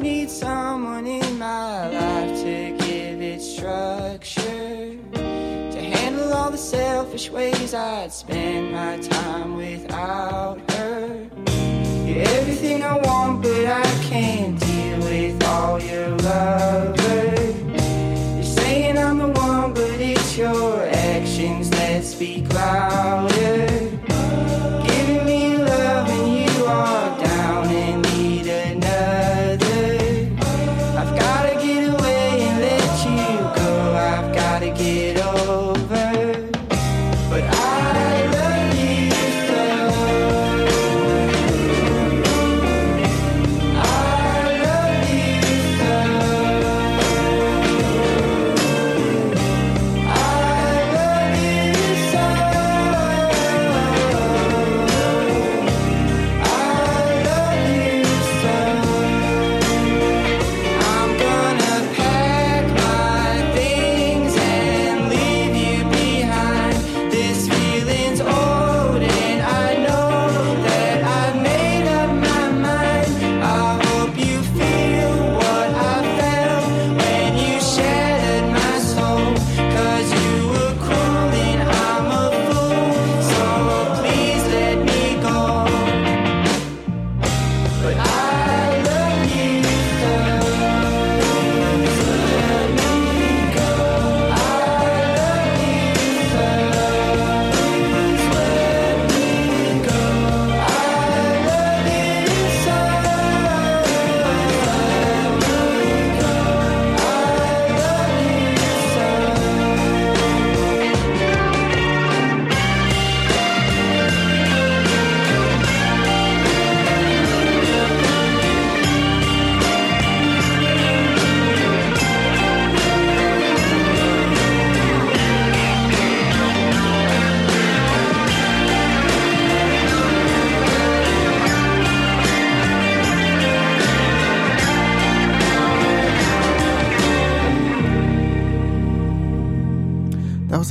need 0.00 0.30
someone 0.30 1.06
in 1.06 1.38
my 1.38 1.88
life 1.90 2.40
to 2.40 2.74
give 2.78 3.20
it 3.20 3.42
structure, 3.42 4.96
to 5.12 5.78
handle 5.78 6.32
all 6.32 6.50
the 6.50 6.56
selfish 6.56 7.28
ways 7.28 7.74
I'd 7.74 8.10
spend 8.10 8.72
my 8.72 8.96
time. 8.96 9.59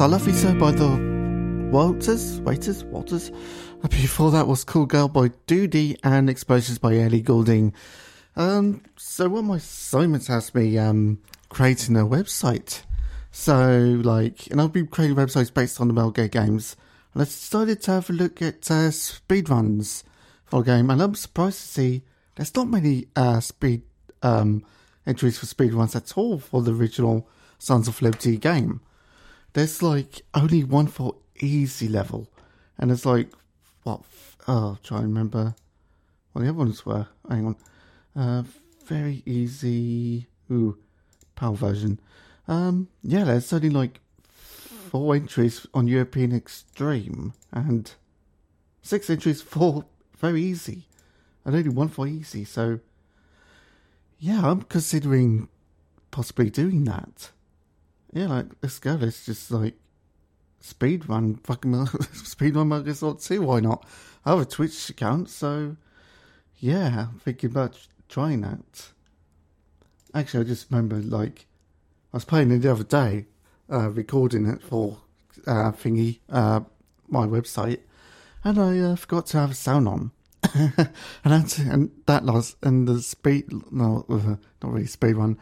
So 0.10 0.56
by 0.56 0.72
the 0.72 1.70
Walters, 1.72 2.42
Waiters, 2.42 2.84
Walters. 2.86 3.32
Before 3.90 4.32
that 4.32 4.48
was 4.48 4.64
Cool 4.64 4.88
Girl 4.88 5.08
by 5.08 5.28
Doody 5.46 5.98
and 6.04 6.32
Explosions 6.32 6.80
by 6.80 6.98
Ellie 6.98 7.22
Goulding. 7.22 7.74
Um, 8.36 8.82
so 8.98 9.30
one 9.30 9.44
of 9.44 9.46
my 9.46 9.56
assignments 9.58 10.26
has 10.26 10.54
me 10.56 10.80
um, 10.80 11.22
creating 11.50 11.96
a 11.96 12.08
website. 12.08 12.82
So, 13.30 14.02
like, 14.04 14.48
and 14.48 14.60
I've 14.60 14.74
been 14.74 14.88
creating 14.88 15.16
websites 15.16 15.54
based 15.54 15.80
on 15.80 15.88
the 15.88 15.94
Metal 15.94 16.10
Gear 16.10 16.28
games. 16.28 16.76
And 17.14 17.22
I 17.22 17.26
decided 17.26 17.84
to 17.84 17.92
have 17.92 18.10
a 18.10 18.14
look 18.14 18.42
at 18.42 18.72
uh, 18.72 18.90
speedruns 18.90 20.04
for 20.44 20.62
a 20.62 20.64
game. 20.64 20.90
And 20.90 21.04
I'm 21.04 21.14
surprised 21.14 21.62
to 21.62 21.68
see 21.68 22.04
there's 22.36 22.56
not 22.56 22.68
many 22.68 23.06
uh, 23.16 23.42
speed 23.42 23.84
um, 24.24 24.66
entries 25.06 25.38
for 25.38 25.46
speedruns 25.46 25.96
at 25.96 26.18
all 26.18 26.40
for 26.40 26.64
the 26.64 26.74
original 26.74 27.30
Sons 27.60 27.88
of 27.88 28.02
Liberty 28.02 28.38
game. 28.38 28.82
There's 29.54 29.82
like 29.82 30.22
only 30.34 30.64
one 30.64 30.88
for 30.88 31.16
easy 31.40 31.88
level. 31.88 32.28
And 32.78 32.92
it's 32.92 33.06
like, 33.06 33.30
what? 33.84 34.02
Oh, 34.48 34.78
try 34.84 35.00
and 35.00 35.08
remember 35.08 35.56
what 36.32 36.42
the 36.42 36.50
other 36.50 36.58
ones 36.58 36.86
were. 36.86 37.08
Hang 37.30 37.48
on. 37.48 37.56
Uh, 38.16 38.44
very 38.86 39.22
easy. 39.26 40.28
Ooh, 40.52 40.78
PAL 41.36 41.54
version. 41.54 42.00
Um, 42.48 42.88
yeah, 43.04 43.26
there's 43.26 43.54
only 43.54 43.70
like 43.70 44.00
four 44.90 45.16
entries 45.16 45.68
on 45.74 45.88
European 45.88 46.36
Extreme 46.36 47.34
and 47.52 47.94
six 48.82 49.10
entries 49.10 49.42
for 49.42 49.86
very 50.18 50.42
easy, 50.42 50.88
and 51.46 51.56
only 51.56 51.70
one 51.70 51.90
for 51.90 52.08
easy. 52.08 52.44
So, 52.44 52.80
yeah, 54.18 54.50
I'm 54.50 54.64
considering 54.64 55.48
possibly 56.12 56.50
doing 56.50 56.86
that. 56.86 57.32
Yeah, 58.14 58.28
like 58.28 58.48
let's 58.62 58.80
go. 58.80 58.94
Let's 58.94 59.26
just 59.26 59.52
like 59.52 59.76
speed 60.60 61.08
run 61.08 61.36
fucking 61.36 61.86
speed 62.14 62.56
run 62.56 62.70
Microsoft 62.70 63.26
2. 63.26 63.42
Why 63.42 63.60
not? 63.60 63.86
I 64.26 64.32
have 64.32 64.40
a 64.40 64.46
Twitch 64.46 64.90
account, 64.90 65.30
so 65.30 65.76
yeah, 66.58 67.08
I'm 67.10 67.20
thinking 67.20 67.52
about 67.52 67.78
trying 68.08 68.42
that. 68.42 68.90
Actually, 70.14 70.42
I 70.42 70.48
just 70.48 70.72
remember 70.72 70.98
like 70.98 71.46
I 72.14 72.18
was 72.18 72.26
playing 72.26 72.52
it 72.52 72.60
the 72.60 72.72
other 72.72 72.84
day, 72.84 73.28
uh, 73.72 73.90
recording 73.90 74.48
it 74.48 74.62
for 74.62 74.98
uh, 75.46 75.72
thingy, 75.72 76.20
uh, 76.30 76.62
my 77.08 77.28
website, 77.28 77.80
and 78.44 78.60
I 78.60 78.80
uh, 78.80 78.96
forgot 78.96 79.28
to 79.28 79.40
have 79.40 79.56
sound 79.56 79.88
on. 79.88 80.12
and 80.56 80.90
that's, 81.24 81.60
and 81.60 81.92
that 82.06 82.26
lost 82.26 82.56
and 82.64 82.88
the 82.88 83.02
speed 83.02 83.52
no 83.72 84.06
not 84.64 84.72
really 84.72 84.88
speed 84.88 85.16
run 85.16 85.38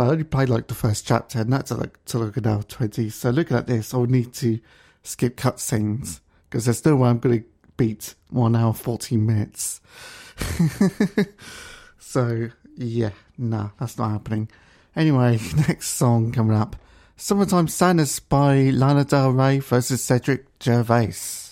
but 0.00 0.06
I 0.06 0.12
only 0.12 0.24
played 0.24 0.48
like 0.48 0.66
the 0.66 0.74
first 0.74 1.06
chapter 1.06 1.40
and 1.42 1.52
that's 1.52 1.70
like 1.72 2.02
to 2.06 2.20
like 2.20 2.34
an 2.38 2.46
hour 2.46 2.62
20 2.62 3.10
so 3.10 3.28
looking 3.28 3.54
at 3.54 3.66
this 3.66 3.92
I 3.92 3.98
would 3.98 4.10
need 4.10 4.32
to 4.32 4.58
skip 5.02 5.36
cutscenes 5.36 6.20
because 6.48 6.64
there's 6.64 6.82
no 6.86 6.96
way 6.96 7.10
I'm 7.10 7.18
going 7.18 7.40
to 7.40 7.46
beat 7.76 8.14
1 8.30 8.56
hour 8.56 8.72
14 8.72 9.26
minutes. 9.26 9.82
So 11.98 12.48
yeah 12.76 13.10
nah 13.36 13.68
that's 13.78 13.98
not 13.98 14.08
happening. 14.12 14.48
Anyway 14.96 15.38
next 15.68 15.88
song 15.88 16.32
coming 16.32 16.56
up. 16.56 16.76
Summertime 17.18 17.68
Sadness 17.68 18.20
by 18.20 18.70
Lana 18.70 19.04
Del 19.04 19.32
Rey 19.32 19.58
versus 19.58 20.02
Cedric 20.02 20.46
Gervais 20.62 21.49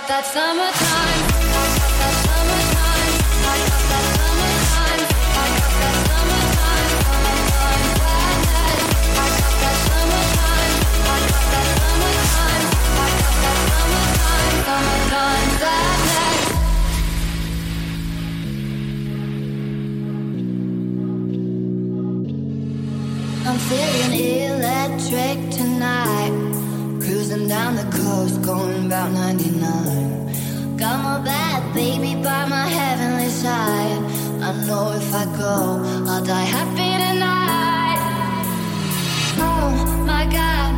summertime. 0.00 0.74
Summertime 14.64 15.50
sadness. 15.60 16.44
I'm 23.46 23.58
feeling 23.68 24.14
electric 24.50 25.38
tonight. 25.50 26.34
Cruising 27.00 27.46
down 27.46 27.76
the 27.76 27.84
coast, 27.96 28.42
going 28.42 28.86
about 28.86 29.12
99. 29.64 30.76
Got 30.76 31.02
my 31.02 31.18
bad 31.24 31.74
baby 31.74 32.14
by 32.22 32.46
my 32.46 32.66
heavenly 32.66 33.30
side. 33.30 34.02
I 34.42 34.52
know 34.66 34.92
if 34.92 35.14
I 35.14 35.24
go, 35.36 35.82
I'll 36.08 36.24
die 36.24 36.48
happy 36.56 36.90
tonight. 37.04 38.00
Oh 39.38 40.04
my 40.06 40.26
god, 40.26 40.73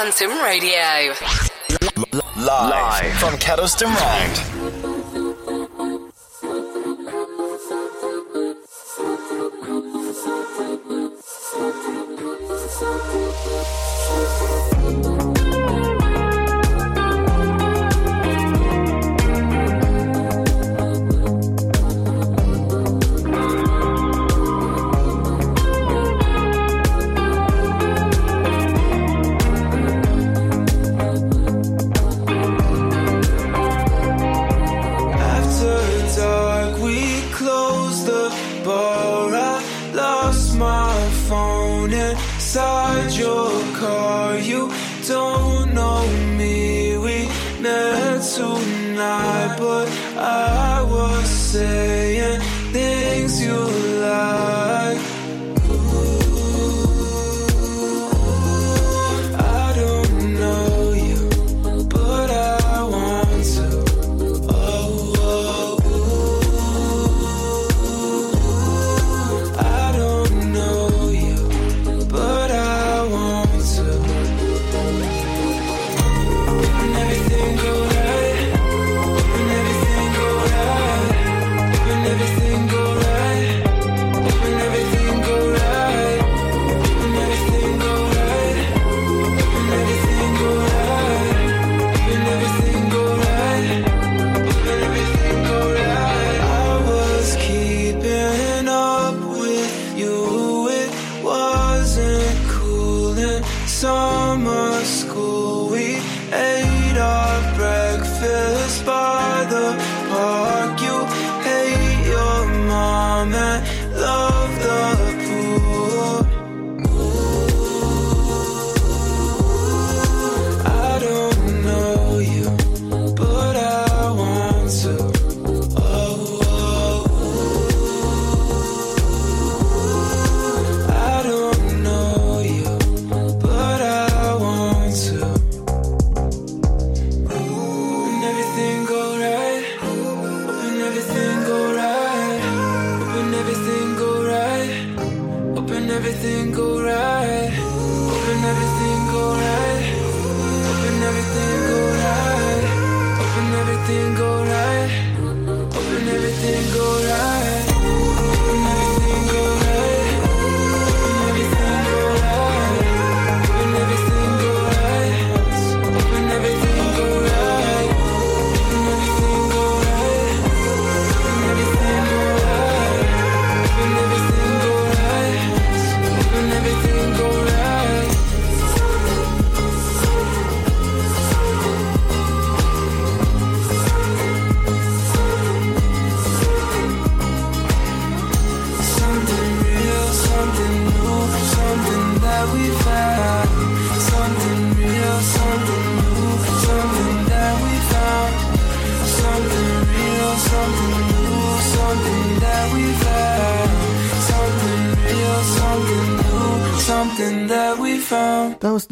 Phantom 0.00 0.42
Radio. 0.42 1.12
Live, 2.34 3.12
from 3.18 3.34
Kedleston 3.34 3.94
Road. 3.94 4.59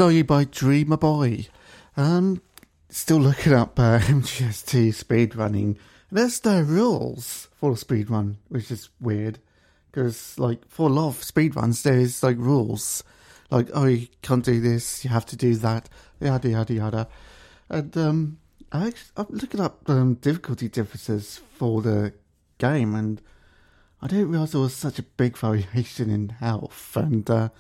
Was 0.09 0.16
You 0.16 0.24
by 0.24 0.44
Dreamer 0.44 0.97
Boy. 0.97 1.48
Um, 1.94 2.40
still 2.89 3.18
looking 3.18 3.52
up 3.52 3.78
uh, 3.78 3.98
MGS2 3.98 4.94
speed 4.94 5.36
running. 5.36 5.78
There's 6.10 6.43
no 6.47 6.62
rules 6.62 7.48
for 7.56 7.76
speed 7.76 8.09
run, 8.09 8.39
which 8.48 8.70
is 8.70 8.89
weird. 8.98 9.39
Because, 9.90 10.39
like, 10.39 10.66
for 10.66 10.89
a 10.89 10.93
lot 10.93 11.09
of 11.09 11.22
speed 11.22 11.56
runs, 11.56 11.82
there's, 11.82 12.22
like, 12.22 12.39
rules. 12.39 13.05
Like, 13.51 13.68
oh, 13.74 13.85
you 13.85 14.09
can't 14.22 14.43
do 14.43 14.62
this, 14.62 15.05
you 15.05 15.10
have 15.10 15.26
to 15.26 15.36
do 15.36 15.56
that, 15.56 15.90
yada, 16.20 16.48
yada, 16.48 16.72
yada. 16.72 17.09
And, 17.68 17.94
um, 17.98 18.39
I 18.72 18.94
I'm 19.14 19.26
looking 19.28 19.60
up 19.60 19.90
um, 19.90 20.14
difficulty 20.14 20.70
differences 20.70 21.43
for 21.52 21.82
the 21.82 22.14
game, 22.56 22.94
and 22.94 23.20
I 24.01 24.06
didn't 24.06 24.30
realise 24.30 24.52
there 24.52 24.62
was 24.62 24.74
such 24.74 24.98
a 24.98 25.02
big 25.02 25.36
variation 25.36 26.09
in 26.09 26.30
health 26.30 26.97
and 26.97 27.28
uh, 27.28 27.51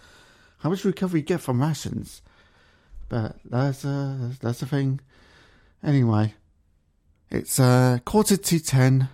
how 0.60 0.70
much 0.70 0.86
recovery 0.86 1.20
you 1.20 1.26
get 1.26 1.42
from 1.42 1.60
rations. 1.60 2.22
But 3.08 3.36
that's 3.44 3.84
uh, 3.84 4.32
that's 4.40 4.60
the 4.60 4.66
thing. 4.66 5.00
Anyway, 5.82 6.34
it's 7.30 7.58
uh, 7.58 7.98
quarter 8.04 8.36
to 8.36 8.60
ten. 8.60 9.08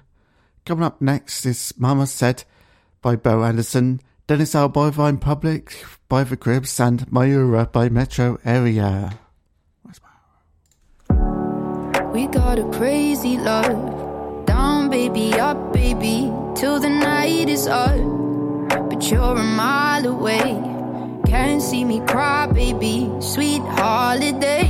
Coming 0.66 0.85
up 0.85 1.01
next 1.01 1.45
is 1.45 1.75
Mama 1.77 2.07
Said 2.07 2.45
by 3.03 3.16
Bo 3.16 3.43
Anderson, 3.43 4.01
Dennis 4.27 4.55
Al 4.55 4.69
Bovine 4.69 5.19
Public 5.19 5.85
by 6.09 6.25
The 6.25 6.37
Cribs, 6.37 6.81
and 6.81 7.11
Miura 7.12 7.66
by 7.66 7.89
Metro 7.89 8.39
Area. 8.45 9.19
We 12.12 12.27
got 12.29 12.59
a 12.59 12.71
crazy 12.79 13.37
love. 13.37 14.47
Down, 14.47 14.89
baby, 14.89 15.35
up, 15.35 15.73
baby, 15.73 16.33
till 16.55 16.81
the 16.81 16.89
night 16.89 17.49
is 17.49 17.66
up. 17.66 17.97
But 18.89 19.11
you're 19.11 19.37
a 19.37 19.43
mile 19.43 20.07
away. 20.07 20.73
Can't 21.26 21.62
see 21.62 21.84
me 21.84 22.01
cry, 22.01 22.46
baby. 22.46 23.10
Sweet 23.20 23.62
holiday. 23.62 24.66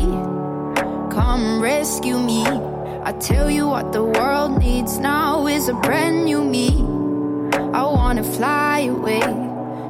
Come 1.11 1.61
rescue 1.61 2.19
me. 2.19 2.47
I 2.47 3.13
tell 3.21 3.51
you 3.51 3.69
what 3.69 3.93
the 3.93 4.05
world 4.05 4.59
needs 4.59 4.99
now 4.99 5.47
is 5.47 5.69
a 5.69 5.75
brand 5.75 6.25
new 6.25 6.43
me. 6.43 6.69
I 7.75 7.83
wanna 7.83 8.25
fly 8.25 8.81
away. 8.81 9.23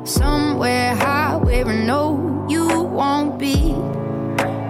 Somewhere 0.05 0.95
high 0.97 1.37
where 1.37 1.67
I 1.67 1.85
know 1.85 2.47
you 2.49 2.67
won't 2.67 3.39
be. 3.39 3.75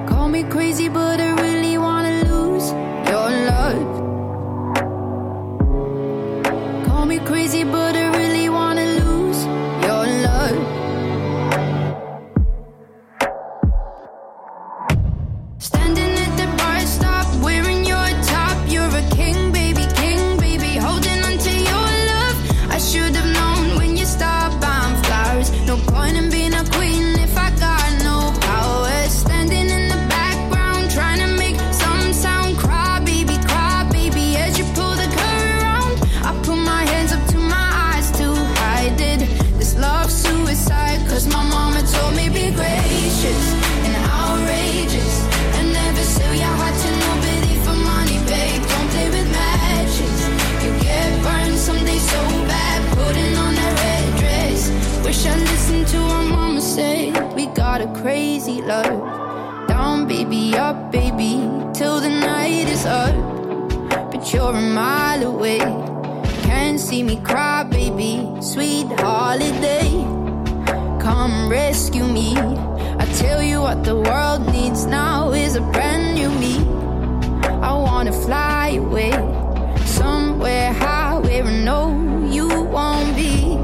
Call 0.07 0.29
me 0.29 0.43
crazy, 0.45 0.89
but 0.89 1.21
I 1.21 1.31
really 1.41 1.79
wanna 1.79 2.25
lose 2.25 2.71
your 3.11 3.31
love. 3.51 3.91
Call 6.87 7.07
me 7.07 7.19
crazy, 7.21 7.65
but 7.65 7.97
I 7.97 8.14
say 56.75 57.13
we 57.37 57.47
got 57.55 57.81
a 57.81 57.87
crazy 58.03 58.61
love. 58.61 58.99
Down, 59.69 60.09
baby, 60.09 60.57
up, 60.57 60.91
baby, 60.91 61.35
till 61.73 62.01
the 62.01 62.09
night 62.11 62.67
is 62.69 62.85
up. 62.85 63.15
But 64.11 64.33
you're 64.33 64.51
a 64.51 64.61
mile 64.61 65.23
away. 65.23 65.61
Can't 66.43 66.81
see 66.81 67.05
me 67.05 67.21
cry, 67.21 67.63
baby, 67.63 68.29
sweet 68.41 68.89
holiday. 68.99 69.89
Come 70.99 71.49
rescue 71.49 72.09
me. 72.09 72.37
I 73.03 73.05
tell 73.23 73.41
you 73.41 73.61
what 73.61 73.85
the 73.85 73.95
world 73.95 74.43
needs 74.53 74.85
now 74.85 75.31
is 75.31 75.55
a 75.55 75.61
brand 75.61 76.17
new 76.17 76.31
me. 76.43 76.57
I 77.71 77.73
wanna 77.87 78.13
fly 78.27 78.81
away 78.85 79.13
somewhere 79.87 80.73
high 80.73 81.19
where 81.21 81.45
I 81.45 81.53
know 81.67 81.87
you 82.37 82.49
won't 82.77 83.15
be. 83.15 83.59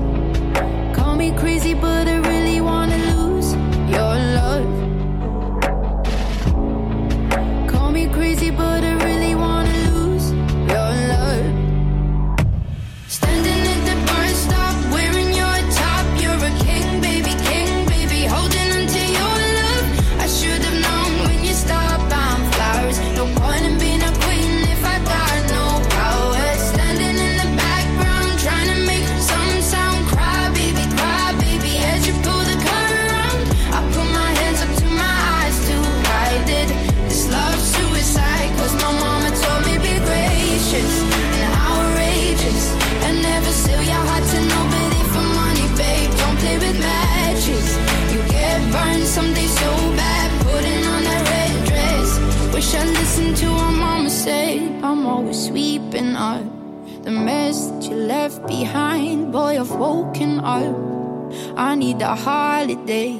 Call 0.94 1.16
me 1.16 1.32
crazy, 1.36 1.74
but 1.74 2.06
I 2.06 2.18
really 2.30 2.60
wanna. 2.60 2.99
me 8.00 8.08
crazy, 8.14 8.50
but 8.50 8.89
behind, 58.50 59.32
boy, 59.32 59.60
I've 59.60 59.70
woken 59.70 60.40
up. 60.40 60.74
I 61.56 61.76
need 61.76 62.02
a 62.02 62.14
holiday, 62.16 63.12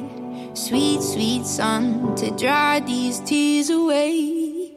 sweet, 0.54 1.00
sweet 1.02 1.46
sun 1.46 2.14
to 2.16 2.26
dry 2.42 2.80
these 2.80 3.20
tears 3.20 3.70
away. 3.70 4.74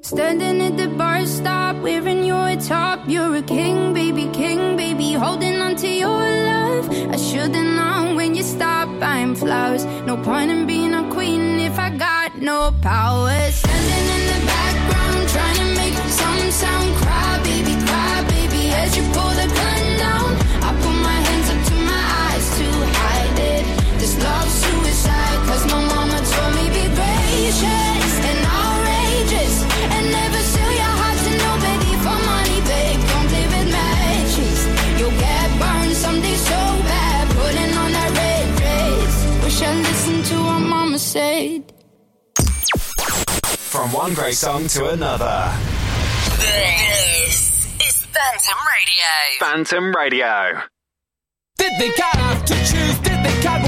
Standing 0.00 0.60
at 0.66 0.76
the 0.76 0.88
bar 0.88 1.24
stop, 1.26 1.76
wearing 1.76 2.24
your 2.24 2.56
top. 2.56 2.98
You're 3.06 3.36
a 3.36 3.42
king, 3.42 3.94
baby, 3.94 4.26
king, 4.32 4.76
baby, 4.76 5.12
holding 5.12 5.60
on 5.60 5.76
to 5.76 5.88
your 5.88 6.24
love. 6.50 6.90
I 7.14 7.16
should've 7.16 7.68
known 7.78 8.16
when 8.16 8.34
you 8.34 8.42
stop 8.42 8.88
buying 8.98 9.36
flowers. 9.36 9.84
No 10.08 10.16
point 10.16 10.50
in 10.50 10.66
being 10.66 10.92
a 10.92 11.04
queen 11.14 11.60
if 11.60 11.78
I 11.78 11.88
got 12.08 12.30
no 12.50 12.58
power. 12.82 13.38
Standing 13.62 14.06
in 14.16 14.22
the 14.32 14.40
background, 14.52 15.28
trying 15.34 15.58
to 15.62 15.68
make 15.80 15.96
some 16.20 16.50
sound. 16.50 17.01
said. 41.12 41.70
From 43.46 43.92
one 43.92 44.14
great 44.14 44.34
song 44.34 44.66
to 44.68 44.88
another. 44.88 45.52
This 46.38 47.66
is 47.86 48.06
Phantom 48.06 48.58
Radio. 48.72 49.12
Phantom 49.38 49.94
Radio. 49.94 50.62
Did 51.58 51.72
they 51.78 51.90
cut 51.90 52.16
off 52.18 52.44
to 52.46 52.54
choose? 52.54 52.98
Did 53.00 53.22
they 53.26 53.42
cut 53.42 53.61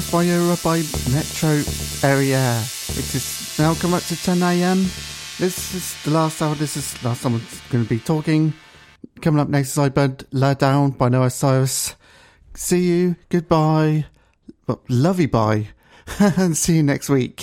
by 0.00 0.22
Euro 0.22 0.56
by 0.64 0.78
Metro 1.12 1.62
Area. 2.02 2.60
It 2.88 3.14
is 3.14 3.56
now 3.58 3.74
come 3.74 3.92
up 3.92 4.02
to 4.04 4.16
10 4.16 4.42
a.m. 4.42 4.78
This 5.38 5.74
is 5.74 6.02
the 6.04 6.10
last 6.10 6.40
hour. 6.40 6.54
This 6.54 6.78
is 6.78 6.94
the 6.94 7.08
last 7.08 7.22
time 7.22 7.34
I'm 7.34 7.42
going 7.68 7.84
to 7.84 7.88
be 7.88 7.98
talking. 7.98 8.54
Coming 9.20 9.40
up 9.40 9.48
next 9.48 9.72
is 9.72 9.78
I 9.78 9.90
Burned 9.90 10.24
LA 10.32 10.54
Down 10.54 10.92
by 10.92 11.10
Noah 11.10 11.28
Cyrus. 11.28 11.94
See 12.54 12.88
you. 12.88 13.16
Goodbye. 13.28 14.06
Well, 14.66 14.80
love 14.88 15.20
you. 15.20 15.28
Bye. 15.28 15.68
and 16.18 16.56
see 16.62 16.76
you 16.76 16.82
next 16.82 17.10
week. 17.10 17.41